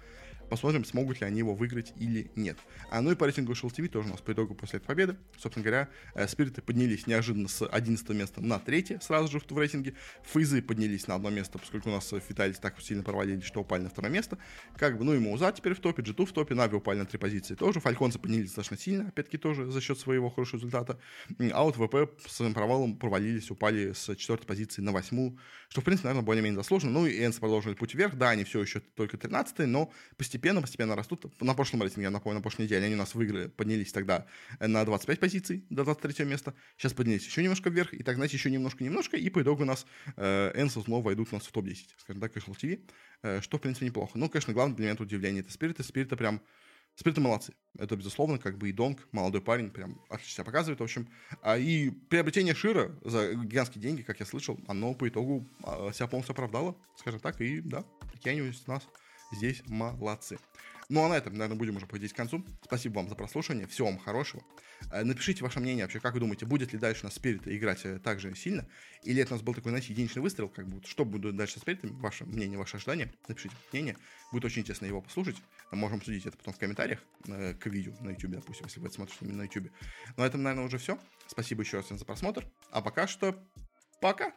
[0.50, 2.58] Посмотрим, смогут ли они его выиграть или нет.
[2.90, 5.18] А, ну и по рейтингу Shell TV тоже у нас по итогу после этой победы.
[5.38, 9.96] Собственно говоря, э, спириты поднялись неожиданно с 11 места на 3 сразу же в рейтинге.
[10.24, 13.90] Фейзы поднялись на одно место, поскольку у нас Фиталис так сильно провалили, что упали на
[13.90, 14.38] второе место.
[14.78, 17.18] Как бы, ну и Мауза теперь в топе, G2 в топе, Нави упали на три
[17.18, 17.80] позиции тоже.
[17.80, 21.00] Фальконцы поднялись достаточно сильно, опять-таки тоже за счет своего хорошего результата.
[21.52, 25.38] А вот ВП с своим провалом провалились, упали с четвертой позиции на восьмую,
[25.70, 26.92] что, в принципе, наверное, более-менее заслуженно.
[26.92, 28.16] Ну и Энс продолжили путь вверх.
[28.16, 32.10] Да, они все еще только 13 но постепенно, постепенно растут тут на прошлом рейтинге, я
[32.12, 34.26] напомню, на прошлой неделе они у нас выиграли, поднялись тогда
[34.60, 36.54] на 25 позиций до 23 места.
[36.78, 39.86] Сейчас поднялись еще немножко вверх, и так, знаете, еще немножко-немножко, и по итогу у нас
[40.18, 42.82] э, Энса снова войдут у нас в топ-10, скажем так, Casual TV,
[43.24, 44.18] э, что, в принципе, неплохо.
[44.18, 45.84] Ну, конечно, главное для меня тут удивление это Спириты.
[45.84, 46.42] Спириты прям
[46.96, 47.54] Спириты молодцы.
[47.80, 51.10] Это, безусловно, как бы и Донг, молодой парень, прям отлично себя показывает, в общем.
[51.42, 56.08] А, и приобретение Шира за гигантские деньги, как я слышал, оно по итогу а, себя
[56.08, 58.84] полностью оправдало, скажем так, и да, такие у нас
[59.34, 60.38] здесь молодцы.
[60.90, 62.46] Ну а на этом, наверное, будем уже подходить к концу.
[62.64, 63.68] Спасибо вам за прослушивание.
[63.68, 64.44] Всего вам хорошего.
[64.92, 67.86] Э, напишите ваше мнение вообще, как вы думаете, будет ли дальше у нас Спирит играть
[67.86, 68.68] э, так же сильно?
[69.04, 71.62] Или это у нас был такой, знаете, единичный выстрел, как бы, что будет дальше с
[71.62, 71.92] Спиритами?
[72.00, 73.12] Ваше мнение, ваше ожидание.
[73.28, 73.98] Напишите мнение.
[74.32, 75.38] Будет очень интересно его послушать.
[75.72, 78.96] Можем обсудить это потом в комментариях э, к видео на YouTube, допустим, если вы это
[78.96, 79.72] смотрите именно на YouTube.
[80.18, 81.00] Ну, на этом, наверное, уже все.
[81.28, 82.46] Спасибо еще раз за просмотр.
[82.72, 83.36] А пока что,
[84.02, 84.34] пока!